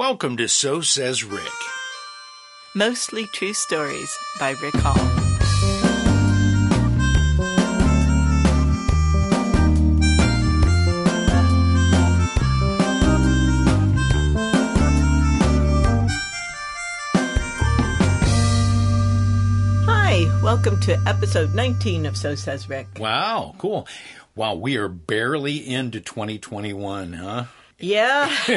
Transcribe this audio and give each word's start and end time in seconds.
Welcome 0.00 0.38
to 0.38 0.48
So 0.48 0.80
Says 0.80 1.24
Rick. 1.24 1.42
Mostly 2.74 3.26
True 3.26 3.52
Stories 3.52 4.16
by 4.38 4.52
Rick 4.52 4.72
Hall. 4.76 4.94
Hi, 19.84 20.40
welcome 20.42 20.80
to 20.80 20.98
episode 21.06 21.54
19 21.54 22.06
of 22.06 22.16
So 22.16 22.34
Says 22.34 22.70
Rick. 22.70 22.86
Wow, 22.98 23.54
cool. 23.58 23.86
Wow, 24.34 24.54
we 24.54 24.78
are 24.78 24.88
barely 24.88 25.58
into 25.58 26.00
2021, 26.00 27.12
huh? 27.12 27.44
Yeah. 27.80 28.34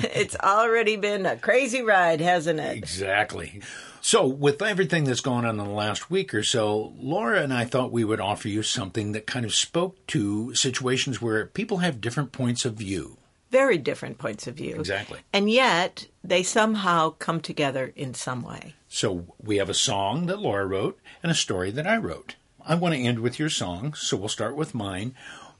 it's 0.00 0.36
already 0.36 0.96
been 0.96 1.26
a 1.26 1.36
crazy 1.36 1.82
ride, 1.82 2.20
hasn't 2.20 2.60
it? 2.60 2.76
Exactly. 2.76 3.60
So, 4.00 4.26
with 4.26 4.60
everything 4.60 5.04
that's 5.04 5.22
gone 5.22 5.46
on 5.46 5.58
in 5.58 5.64
the 5.64 5.72
last 5.72 6.10
week 6.10 6.34
or 6.34 6.42
so, 6.42 6.92
Laura 6.98 7.40
and 7.40 7.54
I 7.54 7.64
thought 7.64 7.90
we 7.90 8.04
would 8.04 8.20
offer 8.20 8.48
you 8.48 8.62
something 8.62 9.12
that 9.12 9.26
kind 9.26 9.46
of 9.46 9.54
spoke 9.54 10.06
to 10.08 10.54
situations 10.54 11.22
where 11.22 11.46
people 11.46 11.78
have 11.78 12.02
different 12.02 12.30
points 12.30 12.66
of 12.66 12.74
view. 12.74 13.16
Very 13.50 13.78
different 13.78 14.18
points 14.18 14.46
of 14.46 14.56
view. 14.56 14.74
Exactly. 14.74 15.20
And 15.32 15.50
yet, 15.50 16.06
they 16.22 16.42
somehow 16.42 17.14
come 17.18 17.40
together 17.40 17.94
in 17.96 18.12
some 18.12 18.42
way. 18.42 18.74
So, 18.88 19.24
we 19.42 19.56
have 19.56 19.70
a 19.70 19.74
song 19.74 20.26
that 20.26 20.38
Laura 20.38 20.66
wrote 20.66 20.98
and 21.22 21.32
a 21.32 21.34
story 21.34 21.70
that 21.70 21.86
I 21.86 21.96
wrote. 21.96 22.36
I 22.66 22.74
want 22.74 22.94
to 22.94 23.00
end 23.00 23.20
with 23.20 23.38
your 23.38 23.50
song, 23.50 23.94
so 23.94 24.18
we'll 24.18 24.28
start 24.28 24.54
with 24.54 24.74
mine. 24.74 25.14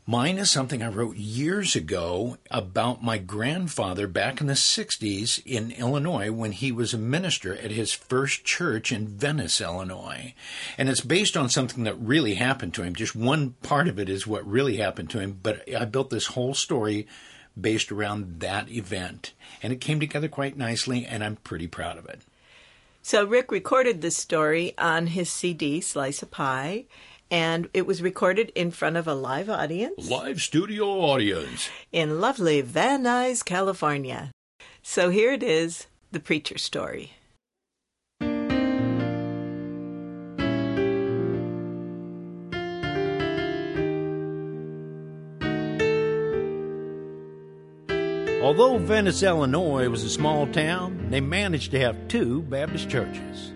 Mine 0.07 0.37
is 0.37 0.51
something 0.51 0.83
I 0.83 0.89
wrote 0.89 1.17
years 1.17 1.75
ago 1.75 2.37
about 2.51 3.03
my 3.03 3.17
grandfather 3.17 4.07
back 4.07 4.39
in 4.39 4.49
the 4.49 4.53
60s 4.53 5.41
in 5.47 5.71
Illinois 5.71 6.31
when 6.31 6.53
he 6.53 6.71
was 6.71 6.93
a 6.93 6.99
minister 6.99 7.57
at 7.57 7.71
his 7.71 7.95
first 7.95 8.45
church 8.45 8.93
in 8.93 9.09
Venice, 9.09 9.63
Illinois. 9.63 10.35
And 10.77 10.91
it's 10.91 11.01
based 11.01 11.39
on 11.39 11.49
something 11.49 11.85
that 11.85 11.99
really 11.99 12.35
happened 12.35 12.75
to 12.75 12.83
him. 12.83 12.95
Just 12.95 13.17
one 13.17 13.53
part 13.63 13.89
of 13.89 13.99
it 13.99 14.11
is 14.11 14.27
what 14.27 14.47
really 14.47 14.77
happened 14.77 15.09
to 15.09 15.21
him, 15.21 15.41
but 15.43 15.67
I 15.75 15.87
built 15.87 16.11
this 16.11 16.27
whole 16.27 16.53
story 16.53 17.07
based 17.59 17.91
around 17.91 18.41
that 18.41 18.71
event. 18.71 19.33
And 19.63 19.73
it 19.73 19.81
came 19.81 20.01
together 20.01 20.29
quite 20.29 20.59
nicely, 20.59 21.07
and 21.07 21.25
I'm 21.25 21.37
pretty 21.37 21.67
proud 21.67 21.97
of 21.97 22.05
it. 22.05 22.21
So, 23.01 23.25
Rick 23.25 23.51
recorded 23.51 24.01
this 24.01 24.17
story 24.17 24.73
on 24.79 25.09
his 25.09 25.29
CD, 25.29 25.83
Slice 25.83 26.23
of 26.23 26.31
Pie, 26.31 26.85
and 27.35 27.69
it 27.75 27.85
was 27.85 28.01
recorded 28.01 28.53
in 28.55 28.71
front 28.71 28.97
of 28.97 29.09
a 29.09 29.15
live 29.15 29.51
audience 29.51 30.09
Live 30.09 30.41
studio 30.41 30.87
audience. 31.01 31.69
in 31.91 32.21
lovely 32.21 32.61
Van 32.61 33.03
Nuys, 33.03 33.45
California. 33.45 34.31
So, 34.83 35.11
here 35.11 35.33
it 35.33 35.43
is 35.43 35.89
the 36.13 36.21
preacher 36.21 36.59
story. 36.59 37.15
Although 48.45 48.79
Venice, 48.79 49.25
Illinois 49.25 49.89
was 49.89 50.05
a 50.05 50.11
small 50.11 50.47
town, 50.47 51.09
they 51.11 51.21
managed 51.21 51.73
to 51.73 51.81
have 51.81 52.07
two 52.07 52.43
Baptist 52.43 52.89
churches. 52.89 53.53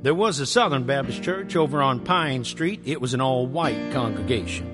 There 0.00 0.14
was 0.14 0.38
a 0.38 0.46
Southern 0.46 0.84
Baptist 0.84 1.24
church 1.24 1.56
over 1.56 1.82
on 1.82 1.98
Pine 1.98 2.44
Street. 2.44 2.82
It 2.84 3.00
was 3.00 3.14
an 3.14 3.20
all 3.20 3.48
white 3.48 3.90
congregation. 3.92 4.72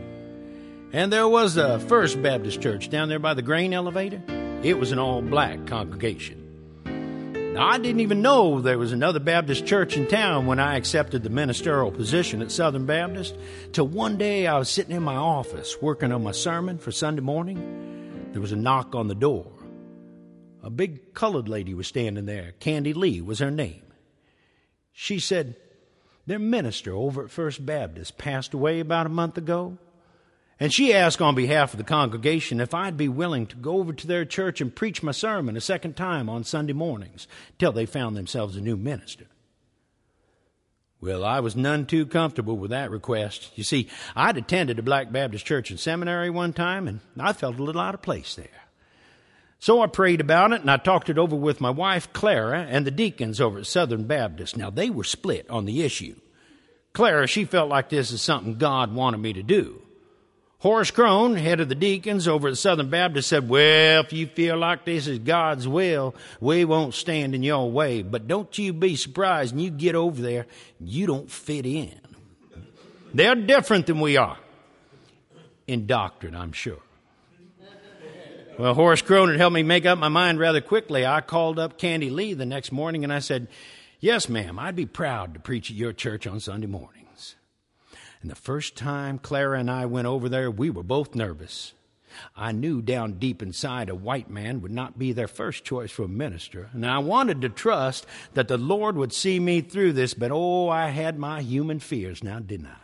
And 0.93 1.11
there 1.11 1.27
was 1.27 1.55
the 1.55 1.79
First 1.79 2.23
Baptist 2.23 2.61
church 2.61 2.91
down 2.91 3.09
there 3.09 3.19
by 3.19 3.33
the 3.33 3.41
grain 3.41 3.73
elevator. 3.73 4.23
It 4.63 4.79
was 4.79 4.93
an 4.93 4.99
all 4.99 5.23
black 5.23 5.67
congregation. 5.67 6.43
Now, 7.55 7.67
I 7.69 7.79
didn't 7.79 8.01
even 8.01 8.21
know 8.21 8.61
there 8.61 8.77
was 8.77 8.93
another 8.93 9.19
Baptist 9.19 9.65
church 9.65 9.97
in 9.97 10.07
town 10.09 10.45
when 10.45 10.61
I 10.61 10.77
accepted 10.77 11.23
the 11.23 11.31
ministerial 11.31 11.91
position 11.91 12.43
at 12.43 12.53
Southern 12.53 12.85
Baptist, 12.85 13.35
till 13.73 13.89
one 13.89 14.19
day 14.19 14.47
I 14.47 14.59
was 14.59 14.69
sitting 14.69 14.95
in 14.95 15.03
my 15.03 15.17
office 15.17 15.81
working 15.81 16.13
on 16.13 16.23
my 16.23 16.33
sermon 16.33 16.77
for 16.77 16.93
Sunday 16.93 17.23
morning. 17.23 18.29
There 18.33 18.43
was 18.43 18.53
a 18.53 18.57
knock 18.57 18.95
on 18.95 19.09
the 19.09 19.15
door. 19.15 19.51
A 20.63 20.69
big 20.69 21.15
colored 21.15 21.49
lady 21.49 21.73
was 21.73 21.87
standing 21.87 22.27
there. 22.27 22.53
Candy 22.61 22.93
Lee 22.93 23.23
was 23.23 23.39
her 23.39 23.51
name. 23.51 23.84
She 24.97 25.19
said, 25.19 25.57
Their 26.25 26.39
minister 26.39 26.95
over 26.95 27.25
at 27.25 27.31
First 27.31 27.67
Baptist 27.67 28.17
passed 28.17 28.55
away 28.55 28.79
about 28.81 29.07
a 29.07 29.11
month 29.11 29.37
ago. 29.37 29.77
And 30.61 30.73
she 30.73 30.95
asked 30.95 31.21
on 31.21 31.35
behalf 31.35 31.75
of 31.75 31.79
the 31.79 31.85
congregation 31.85 32.61
if 32.61 32.73
I'd 32.73 32.97
be 32.97 33.09
willing 33.09 33.47
to 33.49 33.57
go 33.57 33.79
over 33.79 33.93
to 33.93 34.07
their 34.07 34.25
church 34.25 34.61
and 34.61 34.75
preach 34.75 35.03
my 35.03 35.11
sermon 35.11 35.57
a 35.57 35.61
second 35.61 35.97
time 35.97 36.29
on 36.29 36.45
Sunday 36.45 36.73
mornings 36.73 37.27
till 37.59 37.73
they 37.73 37.87
found 37.87 38.17
themselves 38.17 38.57
a 38.57 38.61
new 38.61 38.77
minister. 38.77 39.27
Well, 41.01 41.25
I 41.25 41.41
was 41.41 41.57
none 41.57 41.87
too 41.87 42.07
comfortable 42.07 42.57
with 42.57 42.71
that 42.71 42.93
request. 42.93 43.51
You 43.57 43.65
see, 43.65 43.89
I'd 44.15 44.39
attended 44.39 44.79
a 44.79 44.83
Black 44.83 45.11
Baptist 45.11 45.45
church 45.45 45.71
and 45.71 45.79
seminary 45.79 46.31
one 46.31 46.53
time, 46.53 46.87
and 46.87 47.01
I 47.19 47.33
felt 47.33 47.59
a 47.59 47.63
little 47.63 47.83
out 47.83 47.95
of 47.95 48.01
place 48.01 48.37
there. 48.37 48.64
So 49.65 49.81
I 49.81 49.87
prayed 49.87 50.21
about 50.21 50.53
it, 50.53 50.61
and 50.61 50.71
I 50.71 50.77
talked 50.77 51.09
it 51.09 51.17
over 51.17 51.35
with 51.35 51.59
my 51.59 51.71
wife, 51.71 52.13
Clara, 52.13 52.67
and 52.69 52.87
the 52.87 52.91
deacons 52.91 53.41
over 53.41 53.61
at 53.61 53.67
Southern 53.67 54.05
Baptist. 54.05 54.59
Now, 54.59 54.69
they 54.69 54.91
were 54.91 55.05
split 55.05 55.49
on 55.49 55.65
the 55.65 55.83
issue. 55.83 56.17
Clara, 56.93 57.27
she 57.27 57.47
felt 57.47 57.71
like 57.71 57.89
this 57.89 58.11
is 58.11 58.21
something 58.21 58.59
God 58.59 58.95
wanted 58.95 59.21
me 59.21 59.33
to 59.33 59.43
do. 59.43 59.81
Horace 60.59 60.91
Crone, 60.91 61.37
head 61.37 61.61
of 61.61 61.71
the 61.71 61.75
deacons 61.75 62.29
over 62.29 62.49
at 62.49 62.59
Southern 62.59 62.91
Baptist, 62.91 63.31
said, 63.31 63.49
Well, 63.49 64.03
if 64.03 64.13
you 64.13 64.27
feel 64.27 64.59
like 64.59 64.85
this 64.85 65.07
is 65.07 65.21
God's 65.21 65.67
will, 65.67 66.15
we 66.43 66.67
won't 66.67 66.93
stand 66.93 67.35
in 67.35 67.43
your 67.43 67.71
way. 67.71 68.03
But 68.03 68.29
don't 68.29 68.59
you 68.59 68.75
be 68.75 68.97
surprised 68.97 69.55
when 69.55 69.65
you 69.65 69.71
get 69.71 69.95
over 69.95 70.21
there, 70.21 70.45
you 70.79 71.07
don't 71.07 71.31
fit 71.31 71.65
in. 71.65 71.99
They're 73.15 73.35
different 73.35 73.87
than 73.87 74.01
we 74.01 74.19
are. 74.19 74.37
In 75.67 75.87
doctrine, 75.87 76.37
I'm 76.37 76.53
sure. 76.53 76.83
Well, 78.57 78.75
Horace 78.75 79.03
Cronin 79.03 79.37
helped 79.37 79.55
me 79.55 79.65
make 79.65 79.85
up 79.85 79.99
my 79.99 80.09
mind 80.09 80.39
rather 80.39 80.61
quickly. 80.61 81.05
I 81.05 81.23
called 81.23 81.59
up 81.59 81.77
Candy 81.77 82.09
Lee 82.09 82.35
the 82.35 82.47
next 82.47 82.71
morning 82.71 83.03
and 83.03 83.13
I 83.13 83.19
said, 83.19 83.49
Yes, 83.99 84.29
ma'am, 84.29 84.61
I'd 84.61 84.77
be 84.77 84.87
proud 84.87 85.35
to 85.35 85.41
preach 85.41 85.71
at 85.71 85.77
your 85.77 85.93
church 85.93 86.25
on 86.25 86.39
Sunday 86.39 86.69
mornings. 86.69 87.35
And 88.23 88.31
the 88.31 88.37
first 88.37 88.77
time 88.77 89.19
Clara 89.19 89.59
and 89.59 89.69
I 89.69 89.87
went 89.87 90.07
over 90.07 90.29
there, 90.29 90.53
we 90.53 90.71
were 90.71 90.85
both 90.85 91.17
nervous. 91.17 91.73
I 92.37 92.53
knew 92.53 92.81
down 92.81 93.15
deep 93.15 93.43
inside 93.43 93.89
a 93.89 93.95
white 93.97 94.31
man 94.31 94.63
would 94.63 94.71
not 94.71 95.01
be 95.01 95.13
their 95.13 95.27
first 95.27 95.65
choice 95.65 95.91
for 95.91 96.05
a 96.05 96.09
minister, 96.09 96.71
and 96.73 96.87
I 96.87 96.99
wanted 96.99 97.41
to 97.41 97.49
trust 97.49 98.07
that 98.35 98.47
the 98.47 98.57
Lord 98.57 98.97
would 98.97 99.13
see 99.13 99.41
me 99.41 99.63
through 99.63 99.95
this, 99.95 100.15
but 100.15 100.31
oh, 100.31 100.69
I 100.69 100.91
had 100.91 101.19
my 101.19 101.43
human 101.43 101.81
fears 101.81 102.23
now, 102.23 102.39
didn't 102.39 102.67
I? 102.67 102.84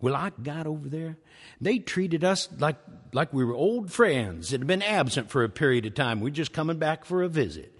Well, 0.00 0.14
I 0.14 0.30
got 0.42 0.66
over 0.66 0.88
there. 0.88 1.16
They 1.60 1.78
treated 1.78 2.22
us 2.22 2.48
like, 2.58 2.76
like 3.12 3.32
we 3.32 3.44
were 3.44 3.54
old 3.54 3.90
friends 3.90 4.50
that 4.50 4.60
had 4.60 4.66
been 4.66 4.82
absent 4.82 5.30
for 5.30 5.42
a 5.42 5.48
period 5.48 5.86
of 5.86 5.94
time. 5.94 6.20
We're 6.20 6.30
just 6.30 6.52
coming 6.52 6.78
back 6.78 7.04
for 7.04 7.22
a 7.22 7.28
visit. 7.28 7.76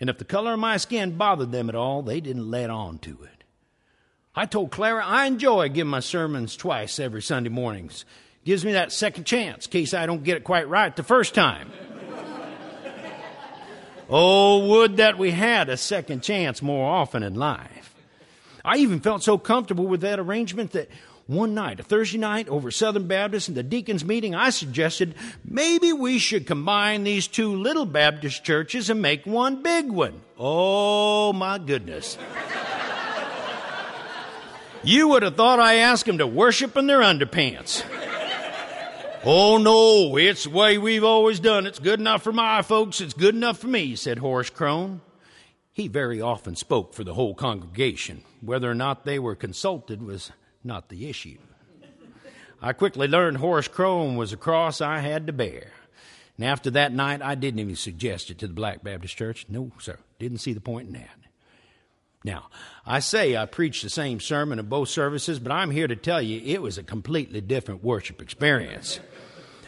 And 0.00 0.08
if 0.08 0.18
the 0.18 0.24
color 0.24 0.54
of 0.54 0.60
my 0.60 0.76
skin 0.78 1.16
bothered 1.18 1.52
them 1.52 1.68
at 1.68 1.74
all, 1.74 2.02
they 2.02 2.20
didn't 2.20 2.50
let 2.50 2.70
on 2.70 2.98
to 3.00 3.22
it. 3.24 3.44
I 4.34 4.46
told 4.46 4.70
Clara 4.70 5.04
I 5.04 5.26
enjoy 5.26 5.68
giving 5.68 5.90
my 5.90 6.00
sermons 6.00 6.56
twice 6.56 6.98
every 6.98 7.22
Sunday 7.22 7.50
mornings. 7.50 8.04
Gives 8.44 8.64
me 8.64 8.72
that 8.72 8.92
second 8.92 9.24
chance 9.24 9.66
in 9.66 9.72
case 9.72 9.92
I 9.92 10.06
don't 10.06 10.22
get 10.22 10.36
it 10.36 10.44
quite 10.44 10.68
right 10.68 10.94
the 10.94 11.02
first 11.02 11.34
time. 11.34 11.70
oh, 14.08 14.68
would 14.68 14.98
that 14.98 15.18
we 15.18 15.32
had 15.32 15.68
a 15.68 15.76
second 15.76 16.22
chance 16.22 16.62
more 16.62 16.88
often 16.88 17.22
in 17.22 17.34
life. 17.34 17.94
I 18.64 18.76
even 18.76 19.00
felt 19.00 19.22
so 19.22 19.38
comfortable 19.38 19.86
with 19.86 20.02
that 20.02 20.20
arrangement 20.20 20.72
that 20.72 20.88
one 21.28 21.52
night, 21.52 21.78
a 21.78 21.82
Thursday 21.82 22.16
night 22.16 22.48
over 22.48 22.70
Southern 22.70 23.06
Baptist 23.06 23.50
in 23.50 23.54
the 23.54 23.62
deacons 23.62 24.02
meeting, 24.02 24.34
I 24.34 24.48
suggested 24.48 25.14
maybe 25.44 25.92
we 25.92 26.18
should 26.18 26.46
combine 26.46 27.04
these 27.04 27.28
two 27.28 27.54
little 27.54 27.84
Baptist 27.84 28.44
churches 28.44 28.88
and 28.88 29.02
make 29.02 29.26
one 29.26 29.62
big 29.62 29.90
one. 29.90 30.22
Oh 30.38 31.34
my 31.34 31.58
goodness. 31.58 32.16
You 34.82 35.08
would 35.08 35.22
have 35.22 35.36
thought 35.36 35.60
I 35.60 35.74
asked 35.74 36.06
them 36.06 36.16
to 36.18 36.26
worship 36.26 36.76
in 36.78 36.86
their 36.86 37.00
underpants. 37.00 37.84
oh 39.22 39.58
no, 39.58 40.16
it's 40.16 40.44
the 40.44 40.50
way 40.50 40.78
we've 40.78 41.04
always 41.04 41.40
done. 41.40 41.66
It's 41.66 41.78
good 41.78 42.00
enough 42.00 42.22
for 42.22 42.32
my 42.32 42.62
folks. 42.62 43.02
It's 43.02 43.12
good 43.12 43.34
enough 43.34 43.58
for 43.58 43.66
me, 43.66 43.96
said 43.96 44.18
Horace 44.18 44.48
Crone. 44.48 45.02
He 45.74 45.88
very 45.88 46.22
often 46.22 46.56
spoke 46.56 46.94
for 46.94 47.04
the 47.04 47.12
whole 47.12 47.34
congregation. 47.34 48.22
Whether 48.40 48.70
or 48.70 48.74
not 48.74 49.04
they 49.04 49.18
were 49.18 49.34
consulted 49.34 50.02
was 50.02 50.32
not 50.68 50.88
the 50.88 51.08
issue. 51.08 51.38
I 52.62 52.72
quickly 52.72 53.08
learned 53.08 53.38
Horace 53.38 53.66
Crone 53.66 54.16
was 54.16 54.32
a 54.32 54.36
cross 54.36 54.80
I 54.80 54.98
had 54.98 55.26
to 55.26 55.32
bear. 55.32 55.72
And 56.36 56.46
after 56.46 56.70
that 56.70 56.92
night, 56.92 57.20
I 57.22 57.34
didn't 57.34 57.58
even 57.58 57.74
suggest 57.74 58.30
it 58.30 58.38
to 58.38 58.46
the 58.46 58.54
Black 58.54 58.84
Baptist 58.84 59.16
Church. 59.16 59.46
No, 59.48 59.72
sir. 59.80 59.98
Didn't 60.20 60.38
see 60.38 60.52
the 60.52 60.60
point 60.60 60.86
in 60.86 60.94
that. 60.94 61.18
Now, 62.24 62.46
I 62.84 62.98
say 63.00 63.36
I 63.36 63.46
preached 63.46 63.82
the 63.82 63.90
same 63.90 64.20
sermon 64.20 64.58
in 64.58 64.66
both 64.66 64.88
services, 64.88 65.38
but 65.38 65.52
I'm 65.52 65.70
here 65.70 65.88
to 65.88 65.96
tell 65.96 66.20
you 66.20 66.40
it 66.44 66.60
was 66.60 66.78
a 66.78 66.82
completely 66.82 67.40
different 67.40 67.82
worship 67.82 68.20
experience. 68.20 69.00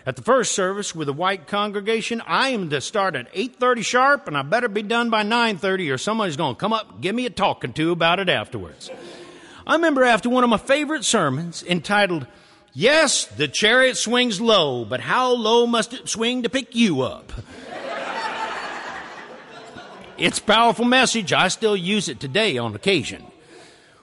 At 0.06 0.16
the 0.16 0.22
first 0.22 0.52
service 0.52 0.94
with 0.94 1.06
the 1.06 1.12
white 1.12 1.46
congregation, 1.46 2.22
I 2.26 2.48
am 2.50 2.70
to 2.70 2.80
start 2.80 3.14
at 3.14 3.32
8:30 3.34 3.84
sharp 3.84 4.26
and 4.26 4.36
I 4.36 4.42
better 4.42 4.68
be 4.68 4.82
done 4.82 5.10
by 5.10 5.22
9:30 5.22 5.92
or 5.92 5.98
somebody's 5.98 6.36
going 6.36 6.54
to 6.54 6.60
come 6.60 6.72
up 6.72 6.92
and 6.92 7.02
give 7.02 7.14
me 7.14 7.26
a 7.26 7.30
talking 7.30 7.72
to 7.74 7.92
about 7.92 8.18
it 8.18 8.28
afterwards. 8.28 8.90
I 9.70 9.74
remember 9.74 10.02
after 10.02 10.28
one 10.28 10.42
of 10.42 10.50
my 10.50 10.56
favorite 10.56 11.04
sermons 11.04 11.62
entitled 11.62 12.26
Yes, 12.72 13.26
the 13.26 13.46
chariot 13.46 13.96
swings 13.96 14.40
low, 14.40 14.84
but 14.84 14.98
how 14.98 15.30
low 15.30 15.64
must 15.64 15.92
it 15.92 16.08
swing 16.08 16.42
to 16.42 16.48
pick 16.48 16.74
you 16.74 17.02
up? 17.02 17.32
it's 20.18 20.40
a 20.40 20.42
powerful 20.42 20.84
message. 20.84 21.32
I 21.32 21.46
still 21.46 21.76
use 21.76 22.08
it 22.08 22.18
today 22.18 22.58
on 22.58 22.74
occasion. 22.74 23.24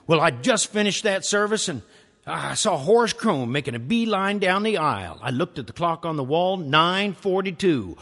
Well, 0.06 0.22
I 0.22 0.30
just 0.30 0.72
finished 0.72 1.02
that 1.02 1.26
service 1.26 1.68
and 1.68 1.82
ah, 2.26 2.52
I 2.52 2.54
saw 2.54 2.78
Horace 2.78 3.12
Crone 3.12 3.52
making 3.52 3.74
a 3.74 3.78
beeline 3.78 4.38
down 4.38 4.62
the 4.62 4.78
aisle. 4.78 5.18
I 5.20 5.28
looked 5.28 5.58
at 5.58 5.66
the 5.66 5.74
clock 5.74 6.06
on 6.06 6.16
the 6.16 6.24
wall, 6.24 6.56
942. 6.56 7.94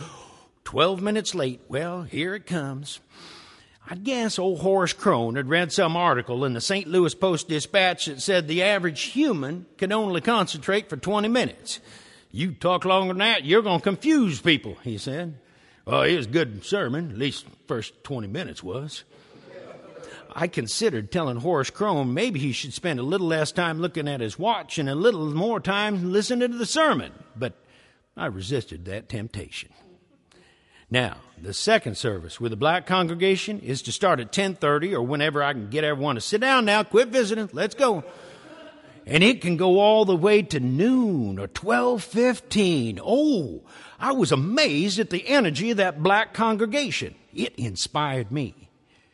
Twelve 0.62 1.02
minutes 1.02 1.34
late. 1.34 1.62
Well, 1.66 2.02
here 2.02 2.36
it 2.36 2.46
comes. 2.46 3.00
I 3.88 3.94
guess 3.94 4.38
old 4.40 4.60
Horace 4.60 4.92
Crone 4.92 5.36
had 5.36 5.48
read 5.48 5.70
some 5.70 5.96
article 5.96 6.44
in 6.44 6.54
the 6.54 6.60
St. 6.60 6.88
Louis 6.88 7.14
Post 7.14 7.48
Dispatch 7.48 8.06
that 8.06 8.20
said 8.20 8.48
the 8.48 8.64
average 8.64 9.02
human 9.02 9.66
can 9.78 9.92
only 9.92 10.20
concentrate 10.20 10.88
for 10.88 10.96
20 10.96 11.28
minutes. 11.28 11.78
You 12.32 12.52
talk 12.52 12.84
longer 12.84 13.14
than 13.14 13.18
that, 13.18 13.44
you're 13.44 13.62
going 13.62 13.78
to 13.78 13.84
confuse 13.84 14.40
people, 14.40 14.76
he 14.82 14.98
said. 14.98 15.38
Well, 15.84 16.02
it 16.02 16.16
was 16.16 16.26
a 16.26 16.30
good 16.30 16.64
sermon, 16.64 17.12
at 17.12 17.18
least 17.18 17.46
first 17.68 18.02
20 18.02 18.26
minutes 18.26 18.60
was. 18.60 19.04
I 20.34 20.48
considered 20.48 21.12
telling 21.12 21.36
Horace 21.36 21.70
Crone 21.70 22.12
maybe 22.12 22.40
he 22.40 22.50
should 22.50 22.74
spend 22.74 22.98
a 22.98 23.04
little 23.04 23.28
less 23.28 23.52
time 23.52 23.80
looking 23.80 24.08
at 24.08 24.20
his 24.20 24.36
watch 24.36 24.78
and 24.78 24.88
a 24.88 24.96
little 24.96 25.32
more 25.32 25.60
time 25.60 26.12
listening 26.12 26.50
to 26.50 26.58
the 26.58 26.66
sermon, 26.66 27.12
but 27.36 27.54
I 28.16 28.26
resisted 28.26 28.84
that 28.86 29.08
temptation. 29.08 29.70
Now, 30.90 31.16
the 31.40 31.52
second 31.52 31.96
service 31.96 32.40
with 32.40 32.50
the 32.50 32.56
black 32.56 32.86
congregation 32.86 33.58
is 33.58 33.82
to 33.82 33.92
start 33.92 34.20
at 34.20 34.32
10:30 34.32 34.94
or 34.94 35.02
whenever 35.02 35.42
I 35.42 35.52
can 35.52 35.68
get 35.68 35.84
everyone 35.84 36.14
to 36.14 36.20
sit 36.20 36.40
down 36.40 36.64
now, 36.64 36.84
quit 36.84 37.08
visiting, 37.08 37.50
let's 37.52 37.74
go. 37.74 38.04
And 39.04 39.22
it 39.22 39.40
can 39.40 39.56
go 39.56 39.78
all 39.78 40.04
the 40.04 40.16
way 40.16 40.42
to 40.42 40.60
noon 40.60 41.38
or 41.38 41.48
12:15. 41.48 43.00
Oh, 43.02 43.62
I 43.98 44.12
was 44.12 44.32
amazed 44.32 44.98
at 44.98 45.10
the 45.10 45.26
energy 45.28 45.70
of 45.72 45.76
that 45.78 46.02
black 46.02 46.32
congregation. 46.34 47.14
It 47.34 47.54
inspired 47.56 48.30
me. 48.30 48.68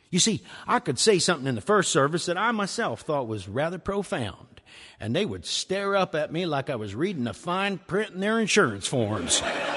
You 0.09 0.19
see, 0.19 0.41
I 0.67 0.79
could 0.79 0.99
say 0.99 1.17
something 1.17 1.47
in 1.47 1.55
the 1.55 1.61
first 1.61 1.91
service 1.91 2.27
that 2.27 2.37
I 2.37 2.51
myself 2.51 3.01
thought 3.01 3.27
was 3.27 3.47
rather 3.47 3.79
profound, 3.79 4.61
and 4.99 5.15
they 5.15 5.25
would 5.25 5.45
stare 5.45 5.95
up 5.95 6.13
at 6.13 6.31
me 6.31 6.45
like 6.45 6.69
I 6.69 6.75
was 6.75 6.93
reading 6.93 7.23
the 7.23 7.33
fine 7.33 7.79
print 7.79 8.11
in 8.11 8.19
their 8.19 8.39
insurance 8.39 8.87
forms. 8.87 9.41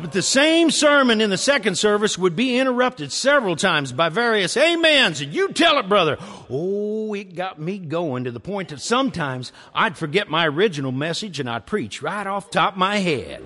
But 0.00 0.12
the 0.12 0.22
same 0.22 0.70
sermon 0.70 1.20
in 1.20 1.30
the 1.30 1.38
second 1.38 1.76
service 1.76 2.18
would 2.18 2.36
be 2.36 2.58
interrupted 2.58 3.12
several 3.12 3.56
times 3.56 3.92
by 3.92 4.10
various 4.10 4.56
amens, 4.56 5.20
and 5.20 5.32
you 5.32 5.48
tell 5.48 5.78
it, 5.78 5.88
brother. 5.88 6.18
Oh, 6.50 7.14
it 7.14 7.34
got 7.34 7.58
me 7.58 7.78
going 7.78 8.24
to 8.24 8.30
the 8.30 8.40
point 8.40 8.68
that 8.68 8.80
sometimes 8.80 9.52
I'd 9.74 9.96
forget 9.96 10.28
my 10.28 10.46
original 10.46 10.92
message 10.92 11.40
and 11.40 11.48
I'd 11.48 11.66
preach 11.66 12.02
right 12.02 12.26
off 12.26 12.50
top 12.50 12.74
of 12.74 12.78
my 12.78 12.98
head. 12.98 13.42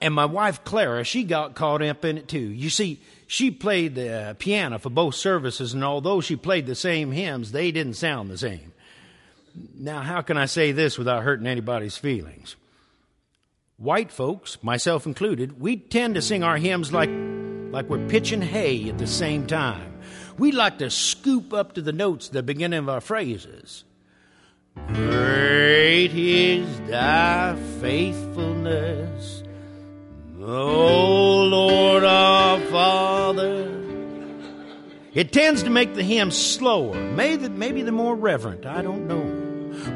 And 0.00 0.12
my 0.12 0.26
wife, 0.26 0.64
Clara, 0.64 1.04
she 1.04 1.24
got 1.24 1.54
caught 1.54 1.80
up 1.80 2.04
in 2.04 2.18
it 2.18 2.28
too. 2.28 2.38
You 2.38 2.68
see, 2.70 3.00
she 3.26 3.50
played 3.50 3.94
the 3.94 4.36
piano 4.38 4.78
for 4.78 4.90
both 4.90 5.14
services, 5.14 5.72
and 5.72 5.84
although 5.84 6.20
she 6.20 6.36
played 6.36 6.66
the 6.66 6.74
same 6.74 7.12
hymns, 7.12 7.52
they 7.52 7.70
didn't 7.70 7.94
sound 7.94 8.30
the 8.30 8.36
same. 8.36 8.72
Now, 9.78 10.00
how 10.00 10.20
can 10.20 10.36
I 10.36 10.46
say 10.46 10.72
this 10.72 10.98
without 10.98 11.22
hurting 11.22 11.46
anybody's 11.46 11.96
feelings? 11.96 12.56
White 13.76 14.12
folks, 14.12 14.62
myself 14.62 15.04
included, 15.04 15.60
we 15.60 15.76
tend 15.76 16.14
to 16.14 16.22
sing 16.22 16.44
our 16.44 16.56
hymns 16.56 16.92
like, 16.92 17.10
like 17.72 17.88
we're 17.88 18.06
pitching 18.06 18.40
hay 18.40 18.88
at 18.88 18.98
the 18.98 19.06
same 19.06 19.48
time. 19.48 19.98
We 20.38 20.52
like 20.52 20.78
to 20.78 20.90
scoop 20.90 21.52
up 21.52 21.72
to 21.74 21.82
the 21.82 21.92
notes 21.92 22.28
the 22.28 22.44
beginning 22.44 22.78
of 22.78 22.88
our 22.88 23.00
phrases. 23.00 23.82
Great 24.92 26.12
is 26.14 26.80
thy 26.82 27.56
faithfulness. 27.80 29.42
Oh 30.40 31.42
Lord 31.42 32.04
our 32.04 32.60
Father. 32.60 33.80
It 35.14 35.32
tends 35.32 35.64
to 35.64 35.70
make 35.70 35.94
the 35.94 36.04
hymn 36.04 36.30
slower. 36.30 36.94
Maybe, 36.94 37.48
maybe 37.48 37.82
the 37.82 37.92
more 37.92 38.14
reverent. 38.14 38.66
I 38.66 38.82
don't 38.82 39.08
know. 39.08 39.43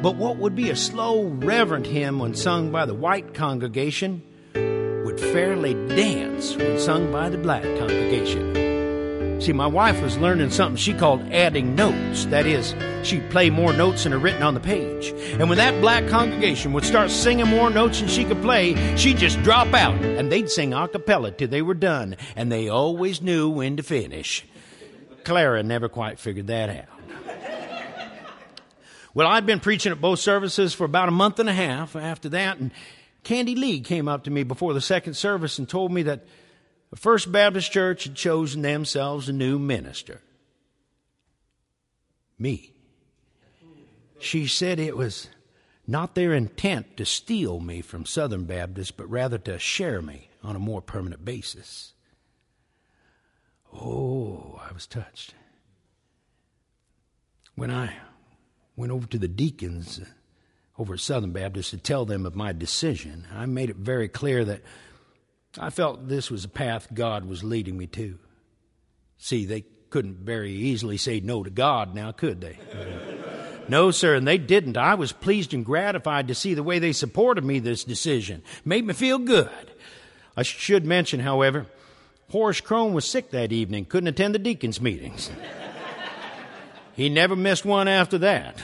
But 0.03 0.17
what 0.17 0.37
would 0.37 0.55
be 0.55 0.71
a 0.71 0.77
slow, 0.77 1.25
reverent 1.25 1.87
hymn 1.87 2.19
when 2.19 2.35
sung 2.35 2.71
by 2.71 2.87
the 2.87 2.95
white 2.95 3.35
congregation 3.35 4.23
would 5.05 5.21
fairly 5.21 5.75
dance 5.95 6.57
when 6.57 6.79
sung 6.79 7.11
by 7.11 7.29
the 7.29 7.39
black 7.39 7.63
congregation. 7.79 8.69
See, 9.41 9.53
my 9.53 9.69
wife 9.69 10.03
was 10.03 10.19
learning 10.19 10.51
something 10.51 10.77
she 10.77 10.93
called 10.93 11.23
adding 11.33 11.77
notes. 11.77 12.27
That 12.27 12.45
is, 12.45 12.75
she'd 13.05 13.31
play 13.31 13.51
more 13.51 13.73
notes 13.73 14.03
than 14.03 14.13
are 14.13 14.19
written 14.19 14.43
on 14.43 14.55
the 14.55 14.61
page. 14.61 15.15
And 15.39 15.49
when 15.49 15.59
that 15.59 15.81
black 15.81 16.09
congregation 16.09 16.73
would 16.73 16.85
start 16.85 17.11
singing 17.11 17.47
more 17.47 17.71
notes 17.71 18.01
than 18.01 18.09
she 18.09 18.25
could 18.25 18.43
play, 18.43 18.75
she'd 18.97 19.19
just 19.19 19.41
drop 19.45 19.73
out 19.75 19.95
and 20.05 20.33
they'd 20.33 20.51
sing 20.51 20.75
a 20.75 20.89
cappella 20.89 21.31
till 21.31 21.49
they 21.49 21.63
were 21.63 21.75
done. 21.75 22.17
And 22.35 22.51
they 22.51 22.69
always 22.69 23.23
knew 23.23 23.49
when 23.49 23.77
to 23.77 23.85
finish. 23.85 24.45
Clara 25.23 25.63
never 25.63 25.89
quite 25.89 26.19
figured 26.19 26.49
that 26.49 26.69
out. 26.69 26.98
Well, 29.15 29.27
I'd 29.27 29.47
been 29.47 29.61
preaching 29.61 29.93
at 29.93 30.01
both 30.01 30.19
services 30.19 30.75
for 30.75 30.85
about 30.85 31.09
a 31.09 31.13
month 31.13 31.39
and 31.39 31.49
a 31.49 31.55
half 31.55 31.97
after 31.97 32.29
that, 32.31 32.59
and 32.59 32.71
Candy 33.25 33.55
Lee 33.55 33.81
came 33.81 34.09
up 34.09 34.25
to 34.25 34.31
me 34.31 34.43
before 34.43 34.75
the 34.75 34.81
second 34.81 35.15
service 35.15 35.59
and 35.59 35.69
told 35.69 35.93
me 35.93 36.03
that 36.05 36.27
the 36.91 36.97
First 36.97 37.31
Baptist 37.31 37.71
Church 37.73 38.05
had 38.05 38.15
chosen 38.15 38.63
themselves 38.63 39.29
a 39.29 39.33
new 39.33 39.59
minister. 39.59 40.21
Me. 42.39 42.73
She 44.21 44.47
said 44.47 44.79
it 44.79 44.97
was 44.97 45.29
not 45.87 46.15
their 46.15 46.33
intent 46.33 46.97
to 46.97 47.05
steal 47.05 47.61
me 47.61 47.81
from 47.81 48.07
Southern 48.07 48.45
Baptists, 48.45 48.91
but 48.91 49.11
rather 49.11 49.39
to 49.39 49.59
share 49.59 50.03
me 50.03 50.29
on 50.43 50.55
a 50.55 50.61
more 50.61 50.83
permanent 50.83 51.25
basis. 51.25 51.93
Oh, 53.73 54.61
I 54.69 54.73
was 54.73 54.87
touched. 54.87 55.35
When 57.55 57.71
I 57.71 57.93
went 58.79 58.93
over 58.93 59.09
to 59.09 59.19
the 59.19 59.29
deacons 59.29 60.01
over 60.79 60.95
at 60.95 61.01
Southern 61.01 61.33
Baptist 61.33 61.71
to 61.71 61.77
tell 61.77 62.05
them 62.05 62.25
of 62.25 62.37
my 62.37 62.53
decision, 62.53 63.27
I 63.35 63.45
made 63.47 63.71
it 63.71 63.77
very 63.77 64.09
clear 64.09 64.45
that 64.45 64.63
I 65.59 65.71
felt 65.71 66.07
this 66.07 66.31
was 66.31 66.45
a 66.45 66.49
path 66.49 66.87
God 66.95 67.25
was 67.25 67.43
leading 67.43 67.77
me 67.77 67.89
to. 67.89 68.21
See, 69.17 69.45
they 69.45 69.65
couldn't 69.91 70.19
very 70.19 70.53
easily 70.53 70.97
say 70.97 71.19
no 71.19 71.43
to 71.43 71.51
God 71.51 71.93
now, 71.93 72.13
could 72.13 72.41
they? 72.41 72.57
no, 73.69 73.91
sir, 73.91 74.15
and 74.15 74.29
they 74.29 74.39
didn't. 74.39 74.77
I 74.77 74.95
was 74.95 75.11
pleased 75.11 75.53
and 75.53 75.65
gratified 75.65 76.29
to 76.29 76.35
see 76.37 76.55
the 76.55 76.63
way 76.63 76.79
they 76.79 76.93
supported 76.93 77.45
me 77.45 77.59
this 77.59 77.83
decision. 77.83 78.45
Made 78.65 78.87
me 78.87 78.95
feel 78.95 79.19
good. 79.19 79.51
I 80.37 80.45
should 80.45 80.87
mention, 80.87 81.19
however, 81.19 81.67
Horace 82.31 82.61
Crone 82.61 82.93
was 82.93 83.11
sick 83.11 83.31
that 83.33 83.51
evening, 83.51 83.87
couldn't 83.87 84.09
attend 84.09 84.37
the 84.37 84.39
deacons' 84.39 84.81
meetings. 84.81 85.33
he 86.99 87.09
never 87.09 87.37
missed 87.37 87.65
one 87.65 87.87
after 87.87 88.19
that. 88.19 88.61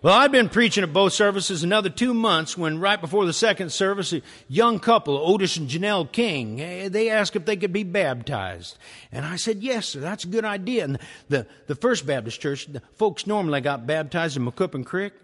Well, 0.00 0.14
I'd 0.14 0.30
been 0.30 0.48
preaching 0.48 0.84
at 0.84 0.92
both 0.92 1.12
services 1.12 1.64
another 1.64 1.90
two 1.90 2.14
months 2.14 2.56
when, 2.56 2.78
right 2.78 3.00
before 3.00 3.26
the 3.26 3.32
second 3.32 3.72
service, 3.72 4.12
a 4.12 4.22
young 4.46 4.78
couple, 4.78 5.18
Otis 5.18 5.56
and 5.56 5.68
Janelle 5.68 6.12
King, 6.12 6.60
eh, 6.60 6.88
they 6.88 7.10
asked 7.10 7.34
if 7.34 7.44
they 7.44 7.56
could 7.56 7.72
be 7.72 7.82
baptized. 7.82 8.78
And 9.10 9.26
I 9.26 9.34
said, 9.34 9.60
yes, 9.60 9.88
sir, 9.88 9.98
that's 9.98 10.22
a 10.22 10.28
good 10.28 10.44
idea. 10.44 10.84
And 10.84 11.00
the, 11.28 11.48
the 11.66 11.74
First 11.74 12.06
Baptist 12.06 12.40
Church, 12.40 12.66
the 12.66 12.80
folks 12.94 13.26
normally 13.26 13.60
got 13.60 13.88
baptized 13.88 14.36
in 14.36 14.44
Macoupin 14.44 14.86
Creek, 14.86 15.14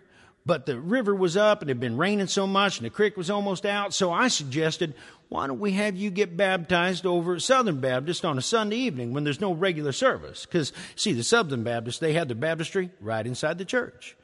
but 0.45 0.67
the 0.67 0.81
river 0.81 1.14
was 1.14 1.37
up 1.37 1.62
and 1.62 1.71
it 1.71 1.75
had 1.75 1.81
been 1.81 1.97
raining 1.97 2.26
so 2.26 2.45
much 2.45 2.79
and 2.79 2.85
the 2.85 2.91
creek 2.91 3.17
was 3.17 3.31
almost 3.31 3.64
out. 3.64 3.95
So 3.95 4.12
I 4.12 4.26
suggested, 4.26 4.95
why 5.35 5.49
don't 5.49 5.59
we 5.59 5.73
have 5.73 5.97
you 5.97 6.12
get 6.12 6.37
baptized 6.37 7.05
over 7.05 7.35
at 7.35 7.43
Southern 7.43 7.81
Baptist 7.81 8.25
on 8.25 8.38
a 8.38 8.41
Sunday 8.41 8.76
evening 8.76 9.12
when 9.12 9.25
there's 9.25 9.41
no 9.41 9.53
regular 9.53 9.91
service? 9.91 10.47
Because, 10.47 10.73
see, 10.95 11.12
the 11.12 11.25
Southern 11.25 11.64
Baptists, 11.64 11.99
they 11.99 12.12
had 12.12 12.29
their 12.29 12.37
baptistry 12.37 12.91
right 13.00 13.26
inside 13.26 13.59
the 13.59 13.64
church. 13.64 14.17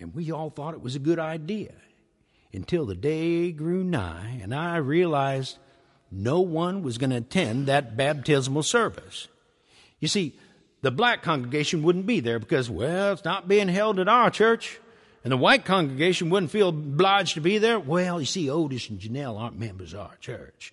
And 0.00 0.12
we 0.12 0.32
all 0.32 0.50
thought 0.50 0.74
it 0.74 0.82
was 0.82 0.96
a 0.96 0.98
good 0.98 1.20
idea 1.20 1.74
until 2.52 2.86
the 2.86 2.96
day 2.96 3.52
grew 3.52 3.84
nigh 3.84 4.40
and 4.42 4.52
I 4.52 4.78
realized 4.78 5.58
no 6.10 6.40
one 6.40 6.82
was 6.82 6.98
going 6.98 7.10
to 7.10 7.18
attend 7.18 7.66
that 7.66 7.96
baptismal 7.96 8.64
service. 8.64 9.28
You 10.00 10.08
see, 10.08 10.36
the 10.82 10.90
black 10.90 11.22
congregation 11.22 11.84
wouldn't 11.84 12.06
be 12.06 12.18
there 12.18 12.40
because, 12.40 12.68
well, 12.68 13.12
it's 13.12 13.24
not 13.24 13.46
being 13.46 13.68
held 13.68 14.00
at 14.00 14.08
our 14.08 14.30
church. 14.30 14.80
And 15.26 15.32
the 15.32 15.36
white 15.38 15.64
congregation 15.64 16.30
wouldn't 16.30 16.52
feel 16.52 16.68
obliged 16.68 17.34
to 17.34 17.40
be 17.40 17.58
there. 17.58 17.80
Well, 17.80 18.20
you 18.20 18.26
see, 18.26 18.48
Otis 18.48 18.90
and 18.90 19.00
Janelle 19.00 19.36
aren't 19.36 19.58
members 19.58 19.92
of 19.92 19.98
our 19.98 20.16
church. 20.20 20.72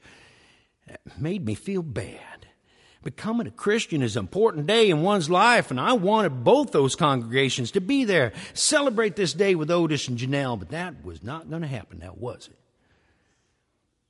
It 0.85 1.01
made 1.17 1.43
me 1.43 1.55
feel 1.55 1.81
bad. 1.81 2.45
Becoming 3.01 3.47
a 3.47 3.49
Christian 3.49 4.03
is 4.03 4.15
an 4.15 4.19
important 4.19 4.67
day 4.67 4.91
in 4.91 5.01
one's 5.01 5.27
life, 5.27 5.71
and 5.71 5.79
I 5.79 5.93
wanted 5.93 6.43
both 6.43 6.71
those 6.71 6.95
congregations 6.95 7.71
to 7.71 7.81
be 7.81 8.03
there, 8.03 8.31
celebrate 8.53 9.15
this 9.15 9.33
day 9.33 9.55
with 9.55 9.71
Otis 9.71 10.07
and 10.07 10.19
Janelle, 10.19 10.59
but 10.59 10.69
that 10.69 11.03
was 11.03 11.23
not 11.23 11.49
going 11.49 11.63
to 11.63 11.67
happen, 11.67 11.97
now 11.97 12.13
was 12.15 12.47
it? 12.47 12.62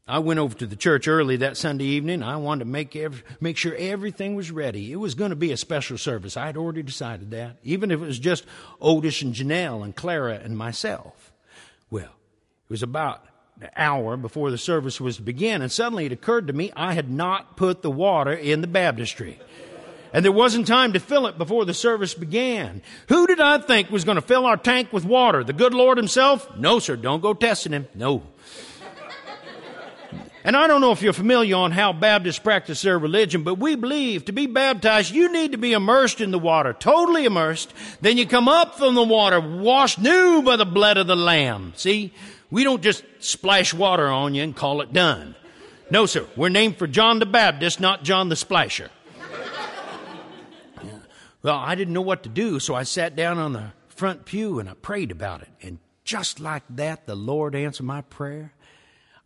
I 0.05 0.19
went 0.19 0.39
over 0.39 0.53
to 0.57 0.67
the 0.67 0.75
church 0.75 1.07
early 1.07 1.37
that 1.37 1.55
Sunday 1.55 1.85
evening. 1.85 2.23
I 2.23 2.35
wanted 2.35 2.65
to 2.65 2.69
make 2.69 2.93
every, 2.93 3.23
make 3.39 3.55
sure 3.55 3.73
everything 3.75 4.35
was 4.35 4.51
ready. 4.51 4.91
It 4.91 4.97
was 4.97 5.15
going 5.15 5.29
to 5.29 5.35
be 5.35 5.53
a 5.53 5.57
special 5.57 5.97
service. 5.97 6.35
I 6.35 6.47
had 6.47 6.57
already 6.57 6.83
decided 6.83 7.31
that, 7.31 7.57
even 7.63 7.89
if 7.89 8.01
it 8.01 8.05
was 8.05 8.19
just 8.19 8.45
Otis 8.81 9.21
and 9.21 9.33
Janelle 9.33 9.81
and 9.81 9.95
Clara 9.95 10.41
and 10.43 10.57
myself. 10.57 11.31
Well, 11.89 12.03
it 12.03 12.69
was 12.69 12.83
about 12.83 13.23
an 13.61 13.69
hour 13.77 14.17
before 14.17 14.51
the 14.51 14.57
service 14.57 14.99
was 14.99 15.17
to 15.17 15.21
begin, 15.21 15.61
and 15.61 15.71
suddenly 15.71 16.05
it 16.05 16.11
occurred 16.11 16.47
to 16.47 16.53
me 16.53 16.73
I 16.75 16.93
had 16.93 17.09
not 17.09 17.55
put 17.55 17.81
the 17.81 17.91
water 17.91 18.33
in 18.33 18.59
the 18.59 18.67
baptistry. 18.67 19.39
And 20.11 20.25
there 20.25 20.33
wasn't 20.33 20.67
time 20.67 20.93
to 20.93 20.99
fill 20.99 21.27
it 21.27 21.37
before 21.37 21.63
the 21.63 21.73
service 21.73 22.13
began. 22.13 22.81
Who 23.07 23.25
did 23.25 23.39
I 23.39 23.57
think 23.57 23.89
was 23.89 24.03
going 24.03 24.15
to 24.15 24.21
fill 24.21 24.45
our 24.45 24.57
tank 24.57 24.91
with 24.91 25.05
water? 25.05 25.45
The 25.45 25.53
good 25.53 25.73
Lord 25.73 25.97
Himself? 25.97 26.57
No, 26.57 26.79
sir. 26.79 26.97
Don't 26.97 27.21
go 27.21 27.33
testing 27.33 27.71
Him. 27.71 27.87
No. 27.95 28.21
And 30.45 30.57
I 30.57 30.67
don't 30.67 30.81
know 30.81 30.91
if 30.91 31.01
you're 31.01 31.13
familiar 31.13 31.55
on 31.55 31.71
how 31.71 31.93
Baptists 31.93 32.39
practice 32.39 32.81
their 32.81 32.99
religion, 32.99 33.43
but 33.43 33.59
we 33.59 33.75
believe 33.75 34.25
to 34.25 34.33
be 34.33 34.45
baptized, 34.45 35.13
you 35.13 35.31
need 35.31 35.53
to 35.53 35.57
be 35.57 35.71
immersed 35.71 36.19
in 36.19 36.31
the 36.31 36.39
water, 36.39 36.73
totally 36.73 37.23
immersed. 37.25 37.73
Then 38.01 38.17
you 38.17 38.27
come 38.27 38.49
up 38.49 38.77
from 38.77 38.95
the 38.95 39.03
water, 39.03 39.39
washed 39.39 39.99
new 39.99 40.41
by 40.41 40.57
the 40.57 40.65
blood 40.65 40.97
of 40.97 41.07
the 41.07 41.15
Lamb. 41.15 41.73
See? 41.75 42.13
We 42.51 42.63
don't 42.63 42.83
just 42.83 43.03
splash 43.19 43.73
water 43.73 44.07
on 44.07 44.35
you 44.35 44.43
and 44.43 44.55
call 44.55 44.81
it 44.81 44.91
done. 44.93 45.35
No, 45.89 46.05
sir. 46.05 46.27
We're 46.35 46.49
named 46.49 46.77
for 46.77 46.87
John 46.87 47.19
the 47.19 47.25
Baptist, 47.25 47.79
not 47.79 48.03
John 48.03 48.29
the 48.29 48.35
Splasher. 48.35 48.89
Well, 51.41 51.57
I 51.57 51.75
didn't 51.75 51.93
know 51.93 52.01
what 52.01 52.23
to 52.23 52.29
do, 52.29 52.59
so 52.59 52.73
I 52.73 52.83
sat 52.83 53.17
down 53.17 53.37
on 53.37 53.51
the 53.51 53.73
front 53.89 54.23
pew 54.23 54.59
and 54.59 54.69
I 54.69 54.75
prayed 54.75 55.11
about 55.11 55.41
it. 55.41 55.49
And 55.61 55.79
just 56.05 56.39
like 56.39 56.63
that, 56.69 57.05
the 57.05 57.15
Lord 57.15 57.53
answered 57.53 57.85
my 57.85 58.01
prayer. 58.01 58.52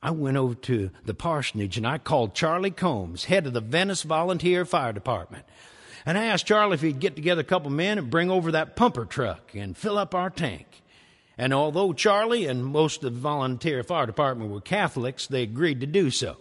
I 0.07 0.11
went 0.11 0.37
over 0.37 0.55
to 0.55 0.89
the 1.03 1.13
parsonage 1.13 1.75
and 1.75 1.85
I 1.85 1.97
called 1.97 2.33
Charlie 2.33 2.71
Combs, 2.71 3.25
head 3.25 3.45
of 3.45 3.51
the 3.51 3.59
Venice 3.59 4.03
Volunteer 4.03 4.63
Fire 4.63 4.93
Department. 4.93 5.43
And 6.05 6.17
I 6.17 6.27
asked 6.27 6.45
Charlie 6.45 6.75
if 6.75 6.81
he'd 6.81 7.01
get 7.01 7.17
together 7.17 7.41
a 7.41 7.43
couple 7.43 7.69
men 7.71 7.97
and 7.97 8.09
bring 8.09 8.31
over 8.31 8.53
that 8.53 8.77
pumper 8.77 9.03
truck 9.03 9.53
and 9.53 9.75
fill 9.75 9.97
up 9.97 10.15
our 10.15 10.29
tank. 10.29 10.65
And 11.37 11.53
although 11.53 11.91
Charlie 11.91 12.45
and 12.45 12.65
most 12.65 13.03
of 13.03 13.15
the 13.15 13.19
volunteer 13.19 13.83
fire 13.83 14.05
department 14.05 14.49
were 14.49 14.61
Catholics, 14.61 15.27
they 15.27 15.43
agreed 15.43 15.81
to 15.81 15.87
do 15.87 16.09
so. 16.09 16.37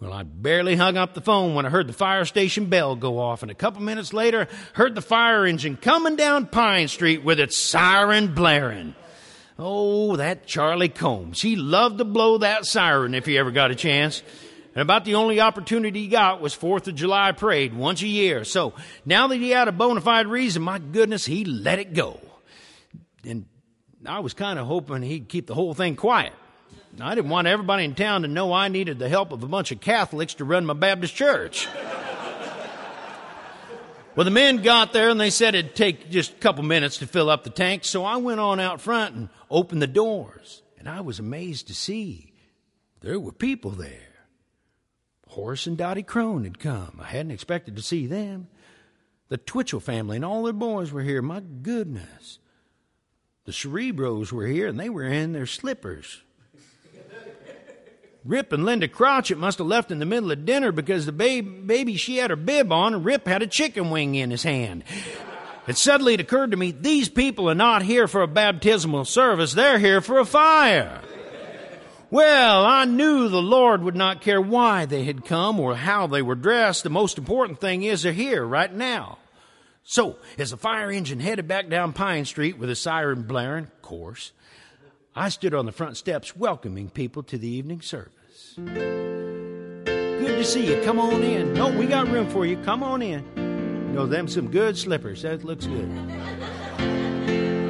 Well, 0.00 0.14
I 0.14 0.22
barely 0.22 0.76
hung 0.76 0.96
up 0.96 1.12
the 1.12 1.20
phone 1.20 1.54
when 1.54 1.66
I 1.66 1.68
heard 1.68 1.86
the 1.86 1.92
fire 1.92 2.24
station 2.24 2.70
bell 2.70 2.96
go 2.96 3.18
off, 3.18 3.42
and 3.42 3.50
a 3.50 3.54
couple 3.54 3.82
minutes 3.82 4.14
later, 4.14 4.48
heard 4.72 4.94
the 4.94 5.02
fire 5.02 5.44
engine 5.44 5.76
coming 5.76 6.16
down 6.16 6.46
Pine 6.46 6.88
Street 6.88 7.22
with 7.24 7.38
its 7.38 7.58
siren 7.58 8.34
blaring. 8.34 8.94
Oh, 9.58 10.16
that 10.16 10.46
Charlie 10.46 10.88
Combs. 10.88 11.40
He 11.40 11.54
loved 11.54 11.98
to 11.98 12.04
blow 12.04 12.38
that 12.38 12.66
siren 12.66 13.14
if 13.14 13.24
he 13.24 13.38
ever 13.38 13.50
got 13.50 13.70
a 13.70 13.76
chance. 13.76 14.22
And 14.74 14.82
about 14.82 15.04
the 15.04 15.14
only 15.14 15.40
opportunity 15.40 16.00
he 16.00 16.08
got 16.08 16.40
was 16.40 16.52
Fourth 16.52 16.88
of 16.88 16.96
July 16.96 17.30
parade 17.30 17.72
once 17.74 18.02
a 18.02 18.08
year. 18.08 18.44
So 18.44 18.74
now 19.06 19.28
that 19.28 19.36
he 19.36 19.50
had 19.50 19.68
a 19.68 19.72
bona 19.72 20.00
fide 20.00 20.26
reason, 20.26 20.62
my 20.62 20.80
goodness, 20.80 21.24
he 21.24 21.44
let 21.44 21.78
it 21.78 21.94
go. 21.94 22.20
And 23.24 23.46
I 24.04 24.18
was 24.18 24.34
kind 24.34 24.58
of 24.58 24.66
hoping 24.66 25.02
he'd 25.02 25.28
keep 25.28 25.46
the 25.46 25.54
whole 25.54 25.74
thing 25.74 25.94
quiet. 25.94 26.32
I 27.00 27.14
didn't 27.14 27.30
want 27.30 27.46
everybody 27.46 27.84
in 27.84 27.94
town 27.94 28.22
to 28.22 28.28
know 28.28 28.52
I 28.52 28.68
needed 28.68 28.98
the 28.98 29.08
help 29.08 29.32
of 29.32 29.42
a 29.42 29.48
bunch 29.48 29.72
of 29.72 29.80
Catholics 29.80 30.34
to 30.34 30.44
run 30.44 30.66
my 30.66 30.74
Baptist 30.74 31.14
church. 31.14 31.68
Well, 34.16 34.24
the 34.24 34.30
men 34.30 34.58
got 34.58 34.92
there 34.92 35.08
and 35.08 35.20
they 35.20 35.30
said 35.30 35.56
it'd 35.56 35.74
take 35.74 36.08
just 36.08 36.32
a 36.32 36.36
couple 36.36 36.62
minutes 36.62 36.98
to 36.98 37.06
fill 37.06 37.28
up 37.28 37.42
the 37.42 37.50
tank, 37.50 37.84
so 37.84 38.04
I 38.04 38.16
went 38.16 38.38
on 38.38 38.60
out 38.60 38.80
front 38.80 39.16
and 39.16 39.28
opened 39.50 39.82
the 39.82 39.88
doors. 39.88 40.62
And 40.78 40.88
I 40.88 41.00
was 41.00 41.18
amazed 41.18 41.66
to 41.68 41.74
see 41.74 42.32
there 43.00 43.18
were 43.18 43.32
people 43.32 43.72
there. 43.72 44.14
Horace 45.28 45.66
and 45.66 45.76
Dottie 45.76 46.04
Crone 46.04 46.44
had 46.44 46.58
come. 46.58 47.00
I 47.02 47.06
hadn't 47.06 47.32
expected 47.32 47.74
to 47.76 47.82
see 47.82 48.06
them. 48.06 48.48
The 49.28 49.36
Twitchell 49.36 49.80
family 49.80 50.16
and 50.16 50.24
all 50.24 50.44
their 50.44 50.52
boys 50.52 50.92
were 50.92 51.02
here. 51.02 51.22
My 51.22 51.40
goodness. 51.40 52.38
The 53.46 53.52
Cerebros 53.52 54.30
were 54.30 54.46
here 54.46 54.68
and 54.68 54.78
they 54.78 54.88
were 54.88 55.04
in 55.04 55.32
their 55.32 55.46
slippers. 55.46 56.22
Rip 58.24 58.52
and 58.52 58.64
Linda 58.64 58.88
Crotchet 58.88 59.36
must 59.36 59.58
have 59.58 59.66
left 59.66 59.90
in 59.90 59.98
the 59.98 60.06
middle 60.06 60.32
of 60.32 60.46
dinner 60.46 60.72
because 60.72 61.04
the 61.04 61.12
babe, 61.12 61.66
baby 61.66 61.96
she 61.96 62.16
had 62.16 62.30
her 62.30 62.36
bib 62.36 62.72
on 62.72 62.94
and 62.94 63.04
Rip 63.04 63.26
had 63.26 63.42
a 63.42 63.46
chicken 63.46 63.90
wing 63.90 64.14
in 64.14 64.30
his 64.30 64.42
hand. 64.42 64.84
It 65.66 65.76
suddenly 65.76 66.14
occurred 66.14 66.50
to 66.52 66.56
me 66.56 66.70
these 66.70 67.08
people 67.08 67.50
are 67.50 67.54
not 67.54 67.82
here 67.82 68.08
for 68.08 68.22
a 68.22 68.26
baptismal 68.26 69.04
service, 69.04 69.52
they're 69.52 69.78
here 69.78 70.00
for 70.00 70.18
a 70.18 70.24
fire. 70.24 71.02
Well, 72.10 72.64
I 72.64 72.84
knew 72.84 73.28
the 73.28 73.42
Lord 73.42 73.82
would 73.82 73.96
not 73.96 74.20
care 74.20 74.40
why 74.40 74.86
they 74.86 75.04
had 75.04 75.24
come 75.24 75.58
or 75.58 75.74
how 75.74 76.06
they 76.06 76.22
were 76.22 76.36
dressed. 76.36 76.84
The 76.84 76.90
most 76.90 77.18
important 77.18 77.60
thing 77.60 77.82
is 77.82 78.02
they're 78.02 78.12
here 78.12 78.44
right 78.44 78.72
now. 78.72 79.18
So, 79.82 80.16
as 80.38 80.50
the 80.50 80.56
fire 80.56 80.90
engine 80.90 81.20
headed 81.20 81.48
back 81.48 81.68
down 81.68 81.92
Pine 81.92 82.24
Street 82.24 82.56
with 82.56 82.70
a 82.70 82.76
siren 82.76 83.22
blaring, 83.22 83.64
of 83.64 83.82
course, 83.82 84.32
I 85.16 85.28
stood 85.28 85.54
on 85.54 85.64
the 85.64 85.70
front 85.70 85.96
steps 85.96 86.34
welcoming 86.34 86.88
people 86.88 87.22
to 87.24 87.38
the 87.38 87.46
evening 87.46 87.82
service. 87.82 88.54
Good 88.56 89.84
to 89.86 90.44
see 90.44 90.66
you. 90.66 90.82
Come 90.82 90.98
on 90.98 91.22
in. 91.22 91.54
No, 91.54 91.70
we 91.70 91.86
got 91.86 92.08
room 92.08 92.28
for 92.28 92.44
you. 92.44 92.56
Come 92.64 92.82
on 92.82 93.00
in. 93.00 93.94
Know, 93.94 94.06
them 94.06 94.26
some 94.26 94.50
good 94.50 94.76
slippers. 94.76 95.22
That 95.22 95.44
looks 95.44 95.66
good. 95.66 95.88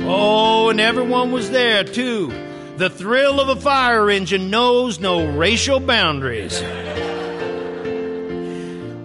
Oh, 0.06 0.70
and 0.70 0.80
everyone 0.80 1.32
was 1.32 1.50
there, 1.50 1.84
too. 1.84 2.32
The 2.78 2.88
thrill 2.88 3.38
of 3.40 3.50
a 3.50 3.60
fire 3.60 4.08
engine 4.08 4.48
knows 4.48 4.98
no 4.98 5.30
racial 5.30 5.80
boundaries. 5.80 6.58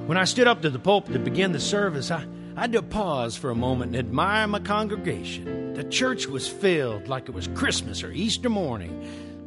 When 0.08 0.18
I 0.18 0.24
stood 0.24 0.48
up 0.48 0.62
to 0.62 0.70
the 0.70 0.80
pulpit 0.80 1.12
to 1.12 1.20
begin 1.20 1.52
the 1.52 1.60
service, 1.60 2.10
I, 2.10 2.24
I 2.60 2.64
had 2.64 2.74
to 2.74 2.82
pause 2.82 3.38
for 3.38 3.52
a 3.52 3.56
moment 3.56 3.96
and 3.96 4.06
admire 4.06 4.46
my 4.46 4.60
congregation. 4.60 5.76
The 5.76 5.86
church 5.86 6.28
was 6.28 6.46
filled 6.46 7.08
like 7.08 7.30
it 7.30 7.32
was 7.34 7.48
Christmas 7.56 8.04
or 8.04 8.12
Easter 8.12 8.50
morning. 8.50 9.02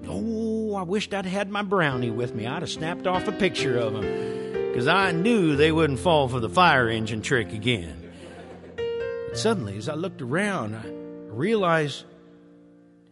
Oh, 0.09 0.75
I 0.77 0.83
wished 0.83 1.13
I'd 1.13 1.27
had 1.27 1.51
my 1.51 1.61
brownie 1.61 2.11
with 2.11 2.35
me. 2.35 2.47
I'd 2.47 2.63
have 2.63 2.71
snapped 2.71 3.07
off 3.07 3.29
a 3.29 3.33
picture 3.33 3.77
of 3.77 3.93
them 3.93 4.69
because 4.69 4.89
I 4.89 5.13
knew 5.13 5.57
they 5.57 5.73
wouldn't 5.73 5.99
fall 5.99 6.27
for 6.27 6.41
the 6.41 6.49
fire 6.49 6.89
engine 6.89 7.21
trick 7.21 7.53
again. 7.53 8.11
But 8.77 9.37
suddenly, 9.37 9.77
as 9.77 9.91
I 9.91 9.95
looked 9.95 10.23
around, 10.23 10.75
I 10.75 10.89
realized 11.35 12.07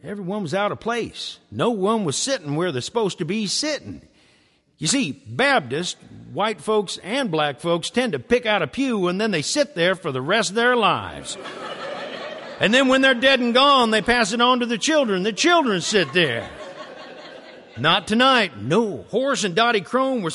everyone 0.03 0.41
was 0.41 0.55
out 0.55 0.73
of 0.73 0.81
place. 0.81 1.41
No 1.51 1.73
one 1.73 2.07
was 2.07 2.17
sitting 2.17 2.57
where 2.57 2.73
they're 2.73 2.81
supposed 2.81 3.19
to 3.19 3.27
be 3.27 3.47
sitting. 3.47 4.09
You 4.81 4.87
see, 4.87 5.13
Baptists, 5.13 5.95
white 6.33 6.61
folks 6.61 6.99
and 7.05 7.31
black 7.31 7.61
folks, 7.61 7.91
tend 7.91 8.15
to 8.15 8.19
pick 8.19 8.47
out 8.47 8.63
a 8.63 8.67
pew 8.67 9.09
and 9.09 9.21
then 9.21 9.31
they 9.31 9.43
sit 9.43 9.75
there 9.75 9.95
for 9.95 10.11
the 10.11 10.23
rest 10.23 10.49
of 10.49 10.57
their 10.57 10.75
lives. 10.75 11.37
and 12.61 12.73
then 12.73 12.89
when 12.89 13.03
they're 13.03 13.13
dead 13.13 13.41
and 13.41 13.53
gone, 13.53 13.91
they 13.91 14.01
pass 14.01 14.33
it 14.33 14.41
on 14.41 14.61
to 14.61 14.67
the 14.67 14.79
children. 14.79 15.23
The 15.23 15.35
children 15.35 15.83
sit 15.83 16.15
there. 16.15 16.49
Not 17.77 18.07
tonight. 18.07 18.57
No. 18.57 19.05
Horace 19.11 19.45
and 19.45 19.55
Dottie 19.55 19.83
Crone 19.83 20.23
were 20.23 20.33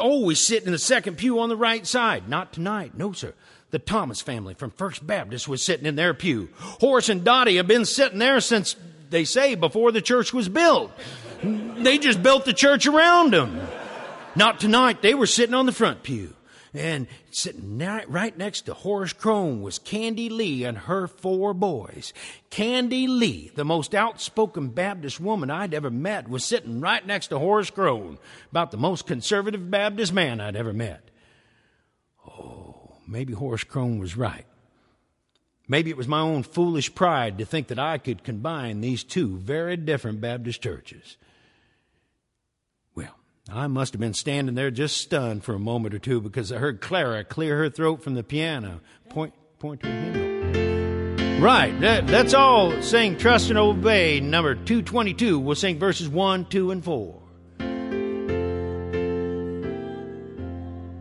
always 0.00 0.44
sitting 0.44 0.66
in 0.66 0.72
the 0.72 0.78
second 0.78 1.16
pew 1.16 1.38
on 1.38 1.48
the 1.48 1.56
right 1.56 1.86
side. 1.86 2.28
Not 2.28 2.52
tonight. 2.52 2.98
No, 2.98 3.12
sir. 3.12 3.34
The 3.70 3.78
Thomas 3.78 4.20
family 4.20 4.54
from 4.54 4.72
First 4.72 5.06
Baptist 5.06 5.46
was 5.46 5.62
sitting 5.62 5.86
in 5.86 5.94
their 5.94 6.12
pew. 6.12 6.48
Horace 6.58 7.08
and 7.08 7.22
Dottie 7.22 7.56
have 7.56 7.68
been 7.68 7.84
sitting 7.84 8.18
there 8.18 8.40
since, 8.40 8.74
they 9.10 9.24
say, 9.24 9.54
before 9.54 9.92
the 9.92 10.02
church 10.02 10.32
was 10.32 10.48
built. 10.48 10.90
They 11.42 11.98
just 11.98 12.22
built 12.22 12.44
the 12.44 12.52
church 12.52 12.86
around 12.86 13.32
them. 13.32 13.60
Not 14.36 14.60
tonight. 14.60 15.00
They 15.00 15.14
were 15.14 15.26
sitting 15.26 15.54
on 15.54 15.64
the 15.64 15.72
front 15.72 16.02
pew. 16.02 16.34
And 16.74 17.06
sitting 17.30 17.78
right 17.78 18.36
next 18.36 18.62
to 18.62 18.74
Horace 18.74 19.14
Crone 19.14 19.62
was 19.62 19.78
Candy 19.78 20.28
Lee 20.28 20.64
and 20.64 20.76
her 20.76 21.06
four 21.06 21.54
boys. 21.54 22.12
Candy 22.50 23.06
Lee, 23.06 23.50
the 23.54 23.64
most 23.64 23.94
outspoken 23.94 24.68
Baptist 24.68 25.18
woman 25.18 25.50
I'd 25.50 25.72
ever 25.72 25.90
met, 25.90 26.28
was 26.28 26.44
sitting 26.44 26.82
right 26.82 27.06
next 27.06 27.28
to 27.28 27.38
Horace 27.38 27.70
Crone, 27.70 28.18
about 28.50 28.72
the 28.72 28.76
most 28.76 29.06
conservative 29.06 29.70
Baptist 29.70 30.12
man 30.12 30.38
I'd 30.38 30.54
ever 30.54 30.74
met. 30.74 31.10
Oh, 32.28 32.92
maybe 33.08 33.32
Horace 33.32 33.64
Crone 33.64 33.98
was 33.98 34.18
right. 34.18 34.44
Maybe 35.66 35.88
it 35.88 35.96
was 35.96 36.08
my 36.08 36.20
own 36.20 36.42
foolish 36.42 36.94
pride 36.94 37.38
to 37.38 37.46
think 37.46 37.68
that 37.68 37.78
I 37.78 37.96
could 37.96 38.22
combine 38.22 38.82
these 38.82 39.02
two 39.02 39.38
very 39.38 39.78
different 39.78 40.20
Baptist 40.20 40.62
churches. 40.62 41.16
I 43.48 43.68
must 43.68 43.92
have 43.92 44.00
been 44.00 44.14
standing 44.14 44.54
there 44.54 44.70
just 44.70 44.96
stunned 44.96 45.44
for 45.44 45.54
a 45.54 45.58
moment 45.58 45.94
or 45.94 45.98
two 45.98 46.20
because 46.20 46.50
I 46.50 46.58
heard 46.58 46.80
Clara 46.80 47.22
clear 47.22 47.56
her 47.58 47.70
throat 47.70 48.02
from 48.02 48.14
the 48.14 48.24
piano. 48.24 48.80
Point, 49.08 49.34
point 49.58 49.82
to 49.82 49.88
her 49.88 50.00
hymnal. 50.02 51.40
Right, 51.40 51.78
that, 51.80 52.06
that's 52.06 52.34
all. 52.34 52.82
Sing 52.82 53.16
Trust 53.16 53.50
and 53.50 53.58
Obey, 53.58 54.20
number 54.20 54.54
222. 54.54 55.38
We'll 55.38 55.54
sing 55.54 55.78
verses 55.78 56.08
1, 56.08 56.46
2, 56.46 56.70
and 56.70 56.84
4. 56.84 57.22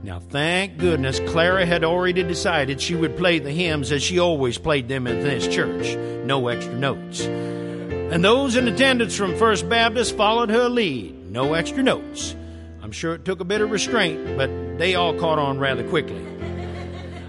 Now, 0.03 0.15
Now, 0.15 0.21
thank 0.21 0.77
goodness 0.77 1.19
Clara 1.27 1.65
had 1.65 1.83
already 1.83 2.23
decided 2.23 2.79
she 2.79 2.95
would 2.95 3.17
play 3.17 3.39
the 3.39 3.51
hymns 3.51 3.91
as 3.91 4.01
she 4.01 4.17
always 4.17 4.57
played 4.57 4.87
them 4.87 5.07
in 5.07 5.19
this 5.19 5.45
church. 5.45 5.97
No 6.25 6.47
extra 6.47 6.73
notes. 6.73 7.19
And 7.25 8.23
those 8.23 8.55
in 8.55 8.65
attendance 8.69 9.13
from 9.13 9.35
First 9.35 9.67
Baptist 9.67 10.15
followed 10.15 10.49
her 10.51 10.69
lead. 10.69 11.14
No 11.35 11.53
extra 11.53 11.83
notes. 11.83 12.33
I'm 12.81 12.93
sure 12.93 13.13
it 13.13 13.25
took 13.25 13.41
a 13.41 13.43
bit 13.43 13.59
of 13.59 13.69
restraint, 13.69 14.37
but 14.37 14.49
they 14.77 14.95
all 14.95 15.13
caught 15.19 15.37
on 15.37 15.59
rather 15.59 15.85
quickly. 15.89 16.25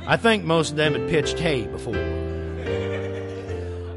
I 0.06 0.16
think 0.16 0.44
most 0.44 0.70
of 0.70 0.76
them 0.76 0.92
had 0.92 1.08
pitched 1.08 1.40
hay 1.40 1.66
before. 1.66 1.98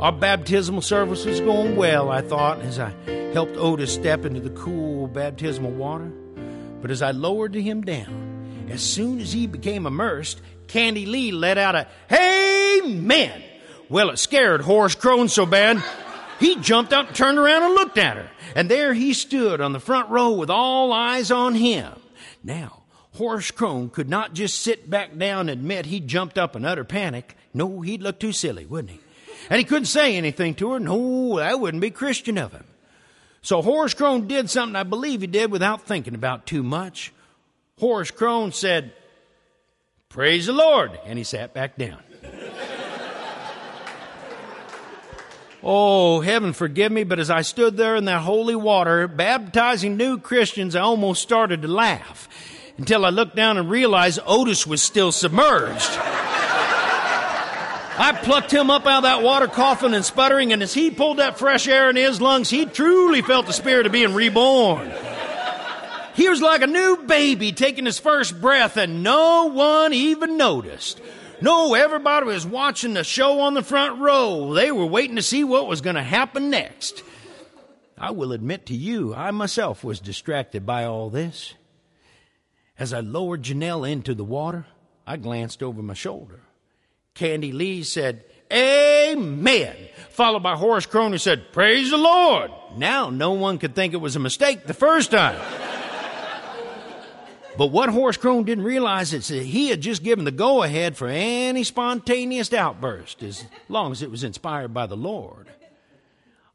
Our 0.02 0.12
baptismal 0.12 0.82
service 0.82 1.26
was 1.26 1.40
going 1.42 1.76
well, 1.76 2.10
I 2.10 2.22
thought, 2.22 2.60
as 2.62 2.80
I 2.80 2.90
helped 3.34 3.56
Otis 3.56 3.94
step 3.94 4.26
into 4.26 4.40
the 4.40 4.50
cool 4.50 5.08
baptismal 5.08 5.70
water. 5.70 6.12
But 6.82 6.90
as 6.90 7.04
I 7.04 7.12
lowered 7.12 7.54
him 7.54 7.84
down, 7.84 8.68
as 8.72 8.82
soon 8.82 9.20
as 9.20 9.32
he 9.32 9.46
became 9.46 9.86
immersed, 9.86 10.42
Candy 10.66 11.06
Lee 11.06 11.32
let 11.32 11.60
out 11.60 11.76
a 11.76 11.88
Amen. 12.12 13.44
Well, 13.90 14.10
it 14.10 14.18
scared 14.18 14.62
Horace 14.62 14.96
Crone 14.96 15.30
so 15.30 15.46
bad, 15.46 15.84
he 16.40 16.56
jumped 16.58 16.94
up, 16.94 17.14
turned 17.14 17.38
around, 17.38 17.64
and 17.64 17.74
looked 17.74 17.98
at 17.98 18.18
her. 18.18 18.30
And 18.56 18.70
there 18.70 18.94
he 18.94 19.14
stood 19.14 19.62
on 19.62 19.74
the 19.74 19.80
front 19.80 20.10
row 20.10 20.32
with 20.32 20.50
all 20.50 20.92
eyes 20.94 21.32
on 21.32 21.56
him. 21.56 21.94
Now, 22.44 22.84
Horace 23.16 23.52
Crone 23.52 23.90
could 23.90 24.10
not 24.10 24.34
just 24.34 24.62
sit 24.62 24.90
back 24.90 25.18
down 25.18 25.42
and 25.42 25.50
admit 25.50 25.86
he 25.86 26.00
jumped 26.00 26.38
up 26.38 26.56
in 26.56 26.66
utter 26.66 26.84
panic. 26.84 27.36
No, 27.54 27.82
he'd 27.82 28.02
look 28.02 28.20
too 28.20 28.32
silly, 28.32 28.66
wouldn't 28.66 28.92
he? 28.92 29.00
And 29.50 29.58
he 29.58 29.66
couldn't 29.66 29.86
say 29.86 30.16
anything 30.16 30.56
to 30.56 30.72
her. 30.72 30.80
No, 30.80 31.38
that 31.38 31.60
wouldn't 31.60 31.82
be 31.82 31.92
Christian 31.92 32.38
of 32.38 32.52
him. 32.52 32.66
So 33.42 33.62
Horace 33.62 33.94
Crone 33.94 34.28
did 34.28 34.50
something 34.50 34.76
I 34.76 34.84
believe 34.84 35.22
he 35.22 35.28
did 35.28 35.52
without 35.52 35.84
thinking 35.84 36.16
about 36.16 36.46
too 36.46 36.64
much. 36.64 37.12
Horace 37.80 38.12
Crone 38.12 38.52
said, 38.52 38.94
Praise 40.10 40.48
the 40.48 40.54
Lord. 40.54 41.00
And 41.06 41.18
he 41.18 41.24
sat 41.24 41.54
back 41.54 41.78
down. 41.78 42.02
Oh, 45.64 46.22
heaven 46.22 46.54
forgive 46.54 46.92
me, 46.92 47.04
but 47.04 47.20
as 47.20 47.30
I 47.30 47.42
stood 47.42 47.78
there 47.78 47.96
in 47.96 48.06
that 48.06 48.22
holy 48.22 48.56
water, 48.56 49.08
baptizing 49.08 49.98
new 49.98 50.18
Christians, 50.18 50.76
I 50.76 50.82
almost 50.82 51.22
started 51.22 51.62
to 51.64 51.68
laugh 51.68 52.28
until 52.78 53.06
I 53.06 53.10
looked 53.10 53.36
down 53.36 53.58
and 53.58 53.70
realized 53.70 54.20
Otis 54.26 54.66
was 54.66 54.82
still 54.82 55.12
submerged. 55.12 55.90
I 58.02 58.18
plucked 58.24 58.54
him 58.54 58.70
up 58.70 58.86
out 58.86 59.00
of 59.00 59.04
that 59.04 59.22
water 59.24 59.48
coughing 59.48 59.94
and 59.94 60.06
sputtering, 60.06 60.54
and 60.54 60.64
as 60.64 60.74
he 60.74 60.90
pulled 60.90 61.18
that 61.18 61.38
fresh 61.38 61.68
air 61.68 61.90
in 61.90 61.98
his 61.98 62.22
lungs, 62.22 62.50
he 62.50 62.66
truly 62.66 63.22
felt 63.22 63.46
the 63.46 63.52
spirit 63.52 63.86
of 63.86 63.92
being 63.92 64.14
reborn. 64.14 64.90
He 66.16 66.30
was 66.30 66.42
like 66.42 66.62
a 66.62 66.68
new 66.68 66.98
baby 67.06 67.52
taking 67.52 67.86
his 67.86 68.00
first 68.00 68.40
breath, 68.40 68.78
and 68.78 69.04
no 69.04 69.46
one 69.48 69.94
even 69.94 70.38
noticed. 70.38 71.02
No, 71.42 71.74
everybody 71.74 72.26
was 72.26 72.46
watching 72.46 72.94
the 72.94 73.04
show 73.04 73.42
on 73.42 73.54
the 73.54 73.64
front 73.64 74.00
row. 74.00 74.54
They 74.54 74.72
were 74.72 74.86
waiting 74.86 75.16
to 75.16 75.22
see 75.22 75.44
what 75.44 75.68
was 75.68 75.82
going 75.82 75.96
to 75.96 76.04
happen 76.04 76.50
next. 76.50 77.04
I 77.98 78.12
will 78.12 78.32
admit 78.32 78.66
to 78.68 78.76
you, 78.76 79.14
I 79.14 79.32
myself 79.32 79.84
was 79.84 80.00
distracted 80.00 80.66
by 80.66 80.86
all 80.86 81.10
this. 81.10 81.54
As 82.78 82.94
I 82.94 83.02
lowered 83.02 83.44
Janelle 83.44 83.90
into 83.90 84.14
the 84.14 84.24
water, 84.24 84.66
I 85.06 85.18
glanced 85.18 85.62
over 85.62 85.82
my 85.82 85.94
shoulder. 85.94 86.42
Candy 87.14 87.52
Lee 87.52 87.84
said, 87.84 88.24
Amen, 88.52 89.76
followed 90.10 90.44
by 90.44 90.56
Horace 90.56 90.86
Crone 90.86 91.12
who 91.12 91.18
said, 91.18 91.52
Praise 91.52 91.92
the 91.92 91.98
Lord. 91.98 92.52
Now 92.78 93.10
no 93.10 93.34
one 93.34 93.60
could 93.60 93.76
think 93.76 93.94
it 93.94 93.98
was 93.98 94.16
a 94.16 94.20
mistake 94.20 94.66
the 94.66 94.74
first 94.74 95.12
time. 95.12 95.40
But 97.60 97.72
what 97.72 97.90
Horace 97.90 98.16
Crone 98.16 98.46
didn't 98.46 98.64
realize 98.64 99.12
is 99.12 99.28
that 99.28 99.44
he 99.44 99.68
had 99.68 99.82
just 99.82 100.02
given 100.02 100.24
the 100.24 100.32
go 100.32 100.64
ahead 100.64 100.96
for 100.96 101.10
any 101.10 101.66
spontaneous 101.66 102.54
outburst 102.54 103.22
as 103.22 103.44
long 103.68 103.92
as 103.92 104.02
it 104.02 104.10
was 104.10 104.24
inspired 104.24 104.74
by 104.74 104.86
the 104.86 104.96
Lord. 104.96 105.50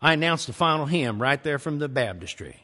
I 0.01 0.15
announced 0.15 0.47
the 0.47 0.55
final 0.55 0.87
hymn 0.87 1.21
right 1.21 1.43
there 1.45 1.59
from 1.59 1.79
the 1.79 1.91
baptistry. 1.91 2.57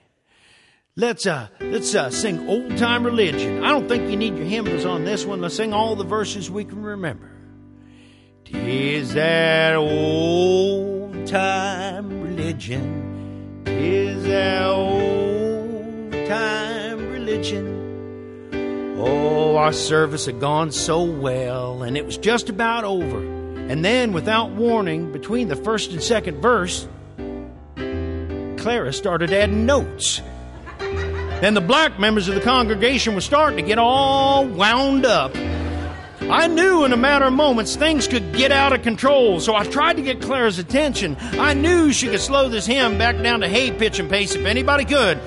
Let's 0.97 1.26
uh 1.26 1.49
let's 1.61 1.94
uh 1.94 2.09
sing 2.09 2.49
old 2.49 2.78
time 2.78 3.04
religion. 3.04 3.62
I 3.62 3.69
don't 3.73 3.86
think 3.86 4.10
you 4.10 4.17
need 4.17 4.38
your 4.38 4.47
hymnals 4.47 4.86
on 4.86 5.04
this 5.04 5.26
one. 5.26 5.43
Let's 5.43 5.56
sing 5.56 5.75
all 5.75 5.95
the 5.95 6.04
verses 6.04 6.50
we 6.50 6.65
can 6.65 6.82
remember. 6.82 7.30
Tis 8.47 9.12
that 9.12 9.75
old 9.75 11.26
time 11.26 12.23
religion. 12.23 13.65
Tis 13.67 14.25
that 14.25 14.65
old 14.65 16.12
time 16.26 17.06
religion. 17.10 17.79
Our 19.60 19.75
service 19.75 20.25
had 20.25 20.40
gone 20.40 20.73
so 20.73 21.02
well, 21.02 21.82
and 21.82 21.94
it 21.94 22.06
was 22.06 22.16
just 22.16 22.49
about 22.49 22.84
over. 22.84 23.18
And 23.18 23.84
then, 23.84 24.14
without 24.14 24.52
warning, 24.52 25.12
between 25.12 25.49
the 25.49 25.54
first 25.54 25.92
and 25.92 26.02
second 26.02 26.40
verse, 26.40 26.88
Clara 28.56 28.90
started 28.90 29.34
adding 29.34 29.66
notes. 29.66 30.23
And 30.80 31.54
the 31.54 31.60
black 31.60 32.00
members 32.00 32.26
of 32.26 32.36
the 32.36 32.40
congregation 32.40 33.14
were 33.14 33.20
starting 33.20 33.58
to 33.58 33.62
get 33.62 33.78
all 33.78 34.46
wound 34.46 35.04
up. 35.04 35.36
I 36.23 36.46
knew 36.46 36.86
in 36.86 36.94
a 36.94 36.96
matter 36.96 37.26
of 37.26 37.34
moments 37.34 37.76
things 37.76 38.08
could 38.08 38.32
get 38.32 38.52
out 38.52 38.73
of 38.73 38.80
control, 38.82 39.40
so 39.40 39.54
I 39.54 39.64
tried 39.64 39.96
to 39.96 40.02
get 40.02 40.23
Clara's 40.23 40.58
attention. 40.58 41.18
I 41.20 41.52
knew 41.52 41.92
she 41.92 42.08
could 42.08 42.20
slow 42.20 42.49
this 42.49 42.64
hymn 42.64 42.96
back 42.96 43.23
down 43.23 43.40
to 43.40 43.49
hay 43.49 43.73
pitch 43.73 43.99
and 43.99 44.08
pace 44.08 44.34
if 44.34 44.46
anybody 44.46 44.86
could. 44.86 45.20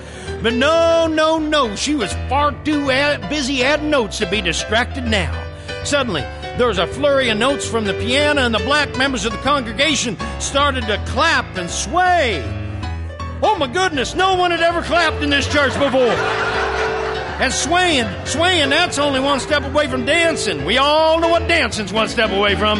But 0.44 0.56
no, 0.56 1.08
no, 1.08 1.40
no, 1.40 1.74
she 1.78 1.96
was 1.96 2.12
far 2.28 2.52
too 2.66 2.92
ad- 2.92 3.30
busy 3.30 3.64
adding 3.64 3.90
notes 3.90 4.18
to 4.18 4.30
be 4.30 4.42
distracted 4.42 5.06
now. 5.06 5.32
Suddenly, 5.86 6.20
there 6.58 6.68
was 6.68 6.80
a 6.80 6.86
flurry 6.86 7.30
of 7.30 7.38
notes 7.38 7.66
from 7.66 7.86
the 7.86 7.94
piano, 7.94 8.42
and 8.42 8.54
the 8.54 8.60
black 8.60 8.98
members 8.98 9.24
of 9.24 9.32
the 9.32 9.38
congregation 9.38 10.18
started 10.42 10.86
to 10.88 11.02
clap 11.08 11.46
and 11.56 11.70
sway. 11.70 12.44
Oh 13.42 13.56
my 13.58 13.68
goodness, 13.68 14.16
no 14.16 14.36
one 14.36 14.52
had 14.52 14.60
ever 14.60 14.82
clapped 14.82 15.24
in 15.24 15.30
this 15.30 15.48
church 15.48 15.74
before. 15.76 16.12
And 17.40 17.54
swaying, 17.54 18.08
swaying, 18.26 18.70
that's 18.70 19.00
only 19.00 19.22
one 19.22 19.40
step 19.40 19.64
away 19.64 19.88
from 19.88 20.06
dancing. 20.06 20.66
We 20.66 20.78
all 20.78 21.22
know 21.22 21.30
what 21.30 21.48
dancing's 21.48 21.94
one 21.94 22.10
step 22.10 22.32
away 22.32 22.56
from. 22.56 22.80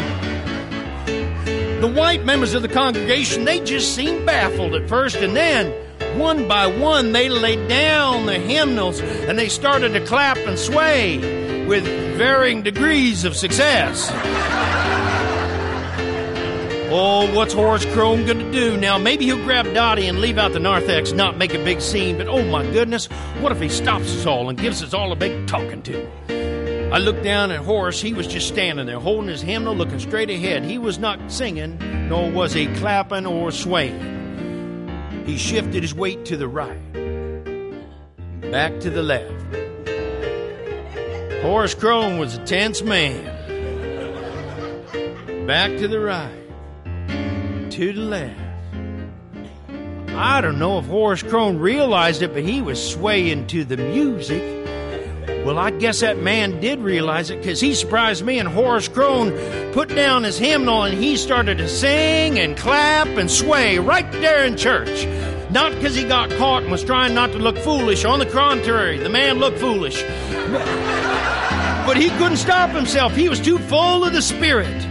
The 1.80 1.92
white 1.96 2.26
members 2.26 2.54
of 2.54 2.62
the 2.62 2.68
congregation, 2.68 3.46
they 3.46 3.62
just 3.62 3.96
seemed 3.96 4.26
baffled 4.26 4.76
at 4.76 4.90
first, 4.90 5.16
and 5.16 5.34
then, 5.34 5.74
one 6.16 6.48
by 6.48 6.68
one, 6.68 7.12
they 7.12 7.30
laid 7.30 7.68
down 7.68 8.26
their 8.26 8.40
hymnals 8.40 9.00
and 9.02 9.38
they 9.38 9.50
started 9.50 9.94
to 9.94 10.06
clap 10.06 10.38
and 10.38 10.58
sway 10.58 11.66
with 11.66 11.84
varying 12.18 12.62
degrees 12.62 13.26
of 13.26 13.36
success. 13.36 14.10
Oh, 16.96 17.34
what's 17.36 17.54
Horace 17.54 17.86
Crone 17.88 18.26
going 18.26 18.38
to 18.38 18.52
do 18.52 18.78
now? 18.78 19.00
Maybe 19.00 19.26
he'll 19.26 19.44
grab 19.44 19.74
Dottie 19.74 20.06
and 20.06 20.20
leave 20.20 20.38
out 20.38 20.54
the 20.54 20.60
narthex, 20.60 21.12
not 21.12 21.38
make 21.38 21.56
a 21.56 21.64
big 21.64 21.82
scene, 21.82 22.18
but 22.20 22.28
oh 22.28 22.44
my 22.44 22.64
goodness, 22.72 23.08
what 23.40 23.52
if 23.52 23.60
he 23.60 23.70
stops 23.70 24.16
us 24.16 24.28
all 24.28 24.48
and 24.50 24.60
gives 24.60 24.84
us 24.84 24.94
all 24.94 25.12
a 25.12 25.16
big 25.16 25.48
talking 25.48 25.82
to? 25.84 26.08
I 26.94 27.00
looked 27.00 27.24
down 27.24 27.50
at 27.50 27.62
Horace. 27.62 28.00
He 28.00 28.14
was 28.14 28.28
just 28.28 28.48
standing 28.48 28.86
there, 28.86 29.00
holding 29.00 29.28
his 29.28 29.42
hymnal, 29.42 29.76
looking 29.76 29.98
straight 29.98 30.30
ahead. 30.30 30.64
He 30.64 30.78
was 30.78 31.00
not 31.00 31.32
singing, 31.32 31.80
nor 32.08 32.30
was 32.30 32.54
he 32.54 32.68
clapping 32.76 33.26
or 33.26 33.52
swaying. 33.52 34.23
He 35.26 35.38
shifted 35.38 35.82
his 35.84 35.94
weight 35.96 36.26
to 36.26 36.38
the 36.38 36.48
right, 36.48 36.94
back 38.52 38.80
to 38.82 38.90
the 38.90 39.04
left. 39.04 39.32
Horace 41.42 41.76
Crone 41.76 42.18
was 42.18 42.36
a 42.36 42.46
tense 42.46 42.82
man. 42.82 43.32
Back 45.48 45.78
to 45.78 45.88
the 45.88 46.00
right 46.00 46.44
to 47.74 47.92
the 47.92 48.02
left. 48.02 48.40
I 50.16 50.42
don't 50.42 50.60
know 50.60 50.78
if 50.78 50.86
Horace 50.86 51.24
Crone 51.24 51.58
realized 51.58 52.22
it, 52.22 52.32
but 52.32 52.44
he 52.44 52.62
was 52.62 52.80
swaying 52.92 53.48
to 53.48 53.66
the 53.66 53.78
music. 53.78 54.63
Well, 55.46 55.58
I 55.58 55.72
guess 55.72 56.00
that 56.00 56.20
man 56.20 56.60
did 56.60 56.80
realize 56.80 57.30
it 57.30 57.40
because 57.40 57.60
he 57.60 57.76
surprised 57.76 58.26
me 58.26 58.40
and 58.40 58.48
Horace 58.48 58.88
Crone 58.88 59.32
put 59.74 59.90
down 59.90 60.24
his 60.24 60.38
hymnal 60.38 60.84
and 60.84 60.98
he 60.98 61.18
started 61.18 61.58
to 61.58 61.68
sing 61.68 62.40
and 62.40 62.56
clap 62.56 63.08
and 63.08 63.30
sway 63.30 63.80
right 63.80 64.10
there 64.14 64.46
in 64.46 64.56
church. 64.58 65.06
Not 65.52 65.74
because 65.76 65.96
he 65.96 66.04
got 66.04 66.30
caught 66.32 66.64
and 66.64 66.72
was 66.72 66.84
trying 66.84 67.14
not 67.14 67.32
to 67.34 67.38
look 67.38 67.58
foolish. 67.58 68.06
On 68.06 68.20
the 68.20 68.26
contrary, 68.26 68.98
the 68.98 69.10
man 69.10 69.38
looked 69.38 69.60
foolish. 69.60 70.02
But 71.86 71.98
he 71.98 72.10
couldn't 72.12 72.38
stop 72.38 72.70
himself. 72.72 73.16
He 73.16 73.30
was 73.30 73.40
too 73.40 73.60
full 73.60 74.06
of 74.06 74.14
the 74.14 74.22
Spirit. 74.22 74.88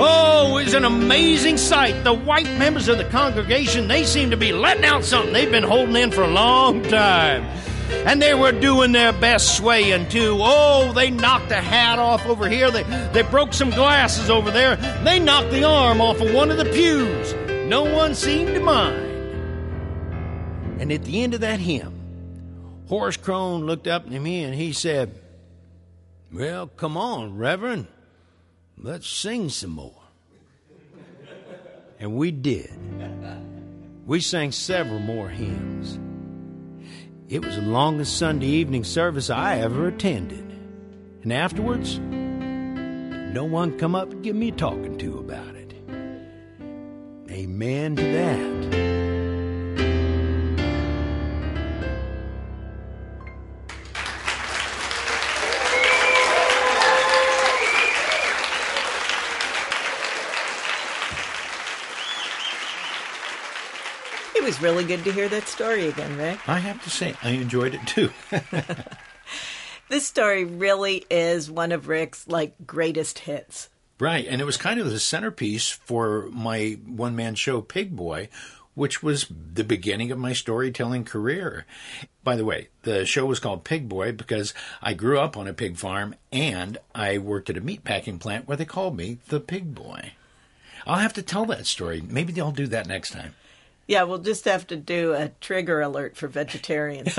Oh, 0.00 0.56
it 0.58 0.64
was 0.64 0.74
an 0.74 0.84
amazing 0.84 1.56
sight. 1.56 2.04
The 2.04 2.14
white 2.14 2.48
members 2.56 2.86
of 2.86 2.98
the 2.98 3.04
congregation, 3.04 3.88
they 3.88 4.04
seemed 4.04 4.30
to 4.30 4.36
be 4.36 4.52
letting 4.52 4.84
out 4.84 5.04
something 5.04 5.32
they've 5.32 5.50
been 5.50 5.64
holding 5.64 5.96
in 5.96 6.12
for 6.12 6.22
a 6.22 6.28
long 6.28 6.82
time. 6.84 7.44
And 7.90 8.20
they 8.20 8.34
were 8.34 8.52
doing 8.52 8.92
their 8.92 9.12
best 9.12 9.56
swaying 9.56 10.08
too. 10.08 10.38
Oh, 10.40 10.92
they 10.92 11.10
knocked 11.10 11.50
a 11.50 11.60
hat 11.60 11.98
off 11.98 12.26
over 12.26 12.48
here. 12.48 12.70
They, 12.70 12.82
they 13.12 13.22
broke 13.22 13.52
some 13.52 13.70
glasses 13.70 14.30
over 14.30 14.50
there. 14.50 14.76
They 15.04 15.18
knocked 15.18 15.50
the 15.50 15.64
arm 15.64 16.00
off 16.00 16.20
of 16.20 16.32
one 16.32 16.50
of 16.50 16.56
the 16.56 16.64
pews. 16.66 17.34
No 17.68 17.84
one 17.84 18.14
seemed 18.14 18.54
to 18.54 18.60
mind. 18.60 19.06
And 20.80 20.92
at 20.92 21.04
the 21.04 21.22
end 21.22 21.34
of 21.34 21.40
that 21.40 21.60
hymn, 21.60 21.94
Horace 22.88 23.16
Crone 23.16 23.66
looked 23.66 23.86
up 23.86 24.06
at 24.06 24.12
me 24.12 24.44
and 24.44 24.54
he 24.54 24.72
said, 24.72 25.14
Well, 26.32 26.68
come 26.68 26.96
on, 26.96 27.36
Reverend. 27.36 27.88
Let's 28.78 29.08
sing 29.08 29.48
some 29.48 29.70
more. 29.70 29.94
And 32.00 32.14
we 32.14 32.30
did. 32.30 32.70
We 34.06 34.20
sang 34.20 34.52
several 34.52 35.00
more 35.00 35.28
hymns. 35.28 35.98
It 37.28 37.44
was 37.44 37.56
the 37.56 37.62
longest 37.62 38.16
Sunday 38.16 38.46
evening 38.46 38.84
service 38.84 39.28
I 39.28 39.58
ever 39.58 39.88
attended. 39.88 40.50
And 41.22 41.30
afterwards, 41.30 41.98
no 41.98 43.44
one 43.44 43.78
come 43.78 43.94
up 43.94 44.10
and 44.10 44.24
give 44.24 44.34
me 44.34 44.50
talking 44.50 44.96
to 44.96 45.18
about 45.18 45.54
it. 45.54 45.74
Amen 47.30 47.96
to 47.96 48.02
that. 48.02 49.07
Was 64.58 64.62
really 64.62 64.84
good 64.84 65.04
to 65.04 65.12
hear 65.12 65.28
that 65.28 65.46
story 65.46 65.86
again, 65.88 66.16
Rick. 66.16 66.48
I 66.48 66.58
have 66.58 66.82
to 66.84 66.90
say, 66.90 67.14
I 67.22 67.30
enjoyed 67.30 67.74
it 67.74 67.86
too. 67.86 68.10
This 69.90 70.06
story 70.06 70.44
really 70.44 71.06
is 71.08 71.50
one 71.50 71.72
of 71.72 71.88
Rick's 71.88 72.28
like 72.28 72.54
greatest 72.66 73.20
hits. 73.20 73.70
right. 73.98 74.26
And 74.28 74.38
it 74.38 74.44
was 74.44 74.58
kind 74.58 74.78
of 74.78 74.90
the 74.90 74.98
centerpiece 75.00 75.70
for 75.70 76.28
my 76.30 76.78
one 76.86 77.16
man 77.16 77.34
show, 77.36 77.62
Pig 77.62 77.96
Boy, 77.96 78.28
which 78.74 79.02
was 79.02 79.32
the 79.54 79.64
beginning 79.64 80.10
of 80.12 80.18
my 80.18 80.34
storytelling 80.34 81.04
career. 81.04 81.64
By 82.22 82.36
the 82.36 82.44
way, 82.44 82.68
the 82.82 83.06
show 83.06 83.24
was 83.24 83.40
called 83.40 83.64
Pig 83.64 83.88
Boy 83.88 84.12
because 84.12 84.52
I 84.82 84.92
grew 84.92 85.18
up 85.18 85.38
on 85.38 85.48
a 85.48 85.54
pig 85.54 85.78
farm 85.78 86.16
and 86.30 86.76
I 86.94 87.16
worked 87.16 87.48
at 87.48 87.56
a 87.56 87.62
meatpacking 87.62 88.20
plant 88.20 88.46
where 88.46 88.58
they 88.58 88.66
called 88.66 88.94
me 88.94 89.20
the 89.28 89.40
Pig 89.40 89.74
Boy. 89.74 90.12
I'll 90.86 90.98
have 90.98 91.14
to 91.14 91.22
tell 91.22 91.46
that 91.46 91.64
story. 91.64 92.02
Maybe 92.06 92.34
they'll 92.34 92.52
do 92.52 92.66
that 92.66 92.86
next 92.86 93.12
time. 93.12 93.34
Yeah, 93.88 94.02
we'll 94.02 94.18
just 94.18 94.44
have 94.44 94.66
to 94.68 94.76
do 94.76 95.14
a 95.14 95.30
trigger 95.40 95.80
alert 95.80 96.14
for 96.14 96.28
vegetarians. 96.28 97.14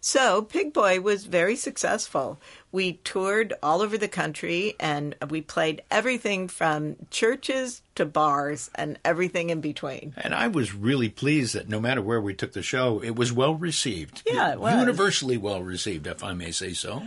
so, 0.00 0.40
Pig 0.40 0.72
Boy 0.72 1.02
was 1.02 1.26
very 1.26 1.54
successful. 1.54 2.40
We 2.72 2.94
toured 3.04 3.52
all 3.62 3.82
over 3.82 3.98
the 3.98 4.08
country 4.08 4.74
and 4.80 5.14
we 5.28 5.42
played 5.42 5.82
everything 5.90 6.48
from 6.48 6.96
churches 7.10 7.82
to 7.96 8.06
bars 8.06 8.70
and 8.74 8.98
everything 9.04 9.50
in 9.50 9.60
between. 9.60 10.14
And 10.16 10.34
I 10.34 10.48
was 10.48 10.74
really 10.74 11.10
pleased 11.10 11.54
that 11.54 11.68
no 11.68 11.78
matter 11.78 12.00
where 12.00 12.20
we 12.20 12.32
took 12.32 12.54
the 12.54 12.62
show, 12.62 13.00
it 13.00 13.16
was 13.16 13.30
well 13.30 13.54
received. 13.54 14.22
Yeah, 14.26 14.52
it 14.52 14.60
was. 14.60 14.80
Universally 14.80 15.36
well 15.36 15.62
received, 15.62 16.06
if 16.06 16.24
I 16.24 16.32
may 16.32 16.52
say 16.52 16.72
so. 16.72 17.02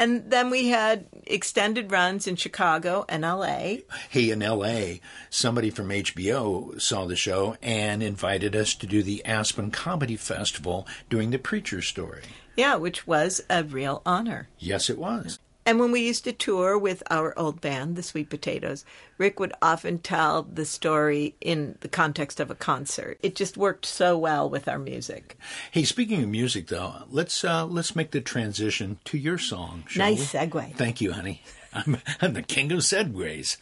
And 0.00 0.30
then 0.30 0.48
we 0.48 0.68
had 0.68 1.04
extended 1.26 1.92
runs 1.92 2.26
in 2.26 2.36
Chicago 2.36 3.04
and 3.06 3.20
LA. 3.20 3.82
Hey, 4.08 4.30
in 4.30 4.40
LA, 4.40 5.00
somebody 5.28 5.68
from 5.68 5.90
HBO 5.90 6.80
saw 6.80 7.04
the 7.04 7.16
show 7.16 7.58
and 7.60 8.02
invited 8.02 8.56
us 8.56 8.74
to 8.76 8.86
do 8.86 9.02
the 9.02 9.22
Aspen 9.26 9.70
Comedy 9.70 10.16
Festival 10.16 10.88
doing 11.10 11.32
the 11.32 11.38
Preacher 11.38 11.82
Story. 11.82 12.22
Yeah, 12.56 12.76
which 12.76 13.06
was 13.06 13.42
a 13.50 13.62
real 13.62 14.00
honor. 14.06 14.48
Yes, 14.58 14.88
it 14.88 14.96
was. 14.96 15.38
And 15.66 15.78
when 15.78 15.92
we 15.92 16.00
used 16.06 16.24
to 16.24 16.32
tour 16.32 16.78
with 16.78 17.02
our 17.10 17.38
old 17.38 17.60
band, 17.60 17.94
the 17.94 18.02
Sweet 18.02 18.30
Potatoes, 18.30 18.84
Rick 19.18 19.38
would 19.38 19.52
often 19.60 19.98
tell 19.98 20.42
the 20.42 20.64
story 20.64 21.34
in 21.40 21.76
the 21.80 21.88
context 21.88 22.40
of 22.40 22.50
a 22.50 22.54
concert. 22.54 23.18
It 23.22 23.36
just 23.36 23.56
worked 23.56 23.84
so 23.86 24.16
well 24.16 24.48
with 24.48 24.66
our 24.68 24.78
music. 24.78 25.36
Hey, 25.70 25.84
speaking 25.84 26.22
of 26.22 26.28
music, 26.28 26.68
though, 26.68 27.04
let's 27.10 27.44
uh, 27.44 27.66
let's 27.66 27.94
make 27.94 28.10
the 28.10 28.20
transition 28.20 28.98
to 29.04 29.18
your 29.18 29.38
song. 29.38 29.84
shall 29.86 30.10
Nice 30.10 30.32
we? 30.32 30.38
segue. 30.40 30.74
Thank 30.76 31.00
you, 31.00 31.12
honey. 31.12 31.42
I'm, 31.72 31.98
I'm 32.20 32.32
the 32.32 32.42
king 32.42 32.72
of 32.72 32.80
segues. 32.80 33.56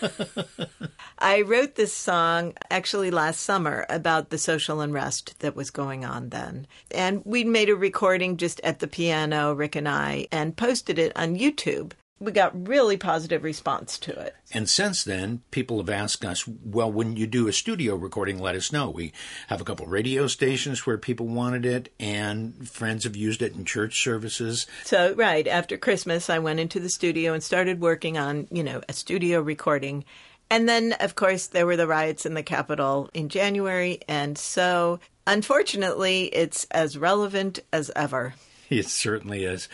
I 1.19 1.43
wrote 1.43 1.75
this 1.75 1.93
song 1.93 2.55
actually 2.71 3.11
last 3.11 3.41
summer 3.41 3.87
about 3.89 4.31
the 4.31 4.39
social 4.39 4.81
unrest 4.81 5.39
that 5.41 5.57
was 5.57 5.71
going 5.71 6.05
on 6.05 6.31
then. 6.31 6.67
And 6.91 7.23
we 7.25 7.45
made 7.45 7.69
a 7.69 7.77
recording 7.77 8.37
just 8.37 8.61
at 8.65 8.79
the 8.79 8.89
piano, 8.89 9.53
Rick 9.53 9.77
and 9.77 9.89
I, 9.89 10.27
and 10.33 10.57
posted 10.57 10.99
it 10.99 11.13
on 11.17 11.37
YouTube. 11.37 11.93
We 12.21 12.33
got 12.33 12.69
really 12.69 12.97
positive 12.97 13.45
response 13.45 13.99
to 14.01 14.19
it. 14.19 14.35
And 14.53 14.69
since 14.69 15.05
then, 15.05 15.43
people 15.53 15.79
have 15.79 15.89
asked 15.89 16.25
us, 16.25 16.49
well, 16.49 16.91
when 16.91 17.17
you 17.17 17.27
do 17.27 17.47
a 17.47 17.53
studio 17.53 17.95
recording, 17.95 18.39
let 18.41 18.57
us 18.57 18.73
know. 18.73 18.91
We 18.91 19.13
have 19.47 19.61
a 19.61 19.65
couple 19.65 19.87
radio 19.87 20.27
stations 20.27 20.85
where 20.85 20.99
people 20.99 21.27
wanted 21.27 21.65
it, 21.65 21.93
and 22.01 22.69
friends 22.69 23.05
have 23.05 23.15
used 23.15 23.41
it 23.41 23.55
in 23.55 23.65
church 23.65 24.03
services. 24.03 24.67
So, 24.85 25.15
right 25.15 25.47
after 25.47 25.77
Christmas, 25.77 26.29
I 26.29 26.41
went 26.41 26.61
into 26.61 26.81
the 26.81 26.89
studio 26.89 27.35
and 27.35 27.43
started 27.43 27.81
working 27.81 28.19
on, 28.19 28.49
you 28.51 28.65
know, 28.65 28.81
a 28.89 28.93
studio 28.93 29.41
recording. 29.41 30.05
And 30.51 30.69
then, 30.69 30.95
of 30.95 31.15
course, 31.15 31.47
there 31.49 31.67
were 31.67 31.77
the 31.77 31.87
riots 31.87 32.27
in 32.27 32.35
the 32.35 32.43
Capitol 32.43 33.11
in 33.13 33.29
January. 33.29 34.01
And 34.09 34.37
so, 34.37 34.99
unfortunately, 35.27 36.25
it's 36.25 36.67
as 36.71 36.99
relevant 36.99 37.61
as 37.73 37.91
ever. 37.95 38.35
It 38.71 38.87
certainly 38.87 39.45
is. 39.45 39.69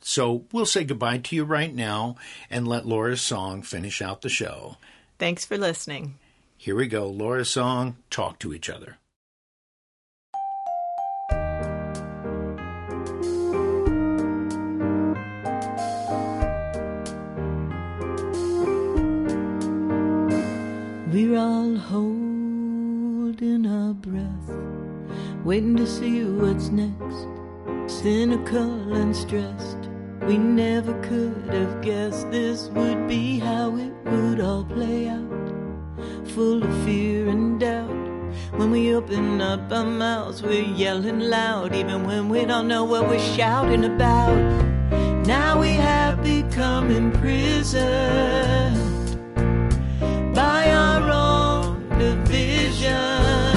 So 0.00 0.44
we'll 0.52 0.66
say 0.66 0.84
goodbye 0.84 1.18
to 1.18 1.36
you 1.36 1.44
right 1.44 1.74
now 1.74 2.16
and 2.50 2.68
let 2.68 2.86
Laura's 2.86 3.22
song 3.22 3.62
finish 3.62 4.02
out 4.02 4.20
the 4.20 4.28
show. 4.28 4.76
Thanks 5.18 5.46
for 5.46 5.56
listening. 5.56 6.18
Here 6.56 6.76
we 6.76 6.86
go. 6.86 7.08
Laura's 7.08 7.50
song, 7.50 7.96
Talk 8.10 8.38
to 8.40 8.52
Each 8.52 8.68
Other. 8.68 8.98
We're 21.10 21.38
all 21.38 21.76
holding 21.76 23.66
our 23.66 23.94
breath, 23.94 25.44
waiting 25.44 25.76
to 25.76 25.86
see 25.86 26.24
what's 26.24 26.68
next. 26.70 27.43
Cynical 28.04 28.92
and 28.92 29.16
stressed, 29.16 29.88
we 30.26 30.36
never 30.36 30.92
could 31.00 31.48
have 31.54 31.80
guessed 31.80 32.30
this 32.30 32.68
would 32.74 33.08
be 33.08 33.38
how 33.38 33.74
it 33.78 33.94
would 34.04 34.40
all 34.40 34.62
play 34.62 35.08
out. 35.08 35.48
Full 36.34 36.62
of 36.62 36.84
fear 36.84 37.30
and 37.30 37.58
doubt. 37.58 37.88
When 38.58 38.70
we 38.70 38.94
open 38.94 39.40
up 39.40 39.72
our 39.72 39.86
mouths, 39.86 40.42
we're 40.42 40.68
yelling 40.76 41.20
loud, 41.20 41.74
even 41.74 42.04
when 42.04 42.28
we 42.28 42.44
don't 42.44 42.68
know 42.68 42.84
what 42.84 43.08
we're 43.08 43.18
shouting 43.18 43.86
about. 43.86 44.36
Now 45.26 45.58
we 45.58 45.70
have 45.70 46.22
become 46.22 46.90
imprisoned 46.90 47.88
by 50.34 50.70
our 50.70 51.10
own 51.10 51.88
division. 51.98 53.56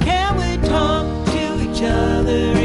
Can 0.00 0.36
we 0.38 0.56
talk 0.68 1.06
to 1.26 1.70
each 1.70 1.82
other 1.84 2.55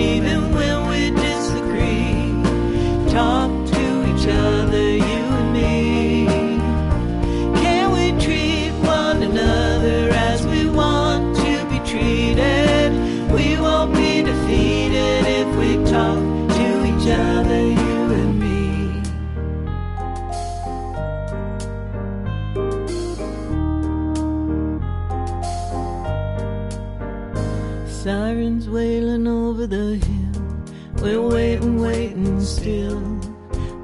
Sirens 28.03 28.67
wailing 28.67 29.27
over 29.27 29.67
the 29.67 29.97
hill. 29.97 30.63
We're 31.03 31.21
waiting, 31.21 31.79
waiting 31.79 32.41
still. 32.41 32.99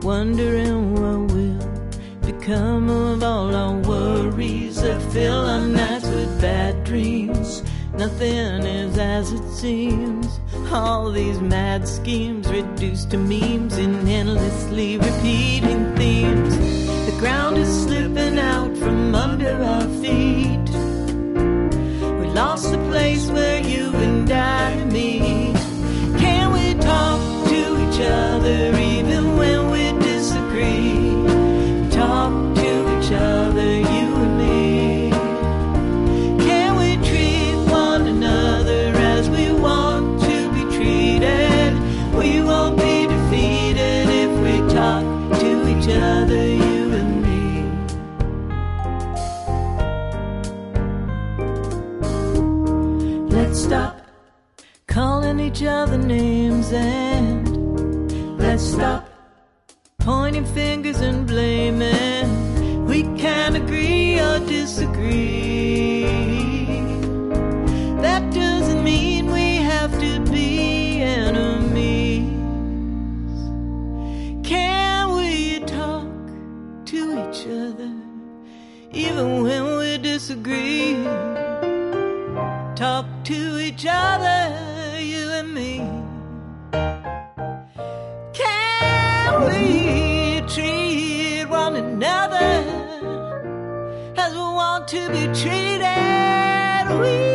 Wondering 0.01 0.95
what 0.95 1.31
will 1.31 1.59
become 2.25 2.89
of 2.89 3.21
all 3.21 3.55
our 3.55 3.75
worries 3.81 4.81
that 4.81 4.99
fill 5.13 5.45
our 5.45 5.61
nights 5.67 6.07
with 6.07 6.41
bad 6.41 6.83
dreams. 6.83 7.61
Nothing 7.93 8.65
is 8.65 8.97
as 8.97 9.33
it 9.33 9.47
seems. 9.51 10.39
All 10.71 11.11
these 11.11 11.39
mad 11.39 11.87
schemes 11.87 12.47
reduced 12.51 13.11
to 13.11 13.19
memes 13.19 13.77
and 13.77 14.09
endlessly 14.09 14.97
repeating 14.97 15.95
themes. 15.95 16.57
The 17.05 17.15
ground 17.19 17.59
is 17.59 17.83
slipping 17.83 18.39
out 18.39 18.75
from 18.77 19.13
under 19.13 19.61
our 19.61 19.87
feet. 20.01 20.56
Each 27.99 28.05
other 28.05 28.76
we 89.47 90.41
treat 90.47 91.45
one 91.45 91.75
another 91.75 92.49
as 94.17 94.33
we 94.33 94.39
want 94.39 94.87
to 94.89 95.09
be 95.09 95.27
treated. 95.41 96.85
We 96.99 97.26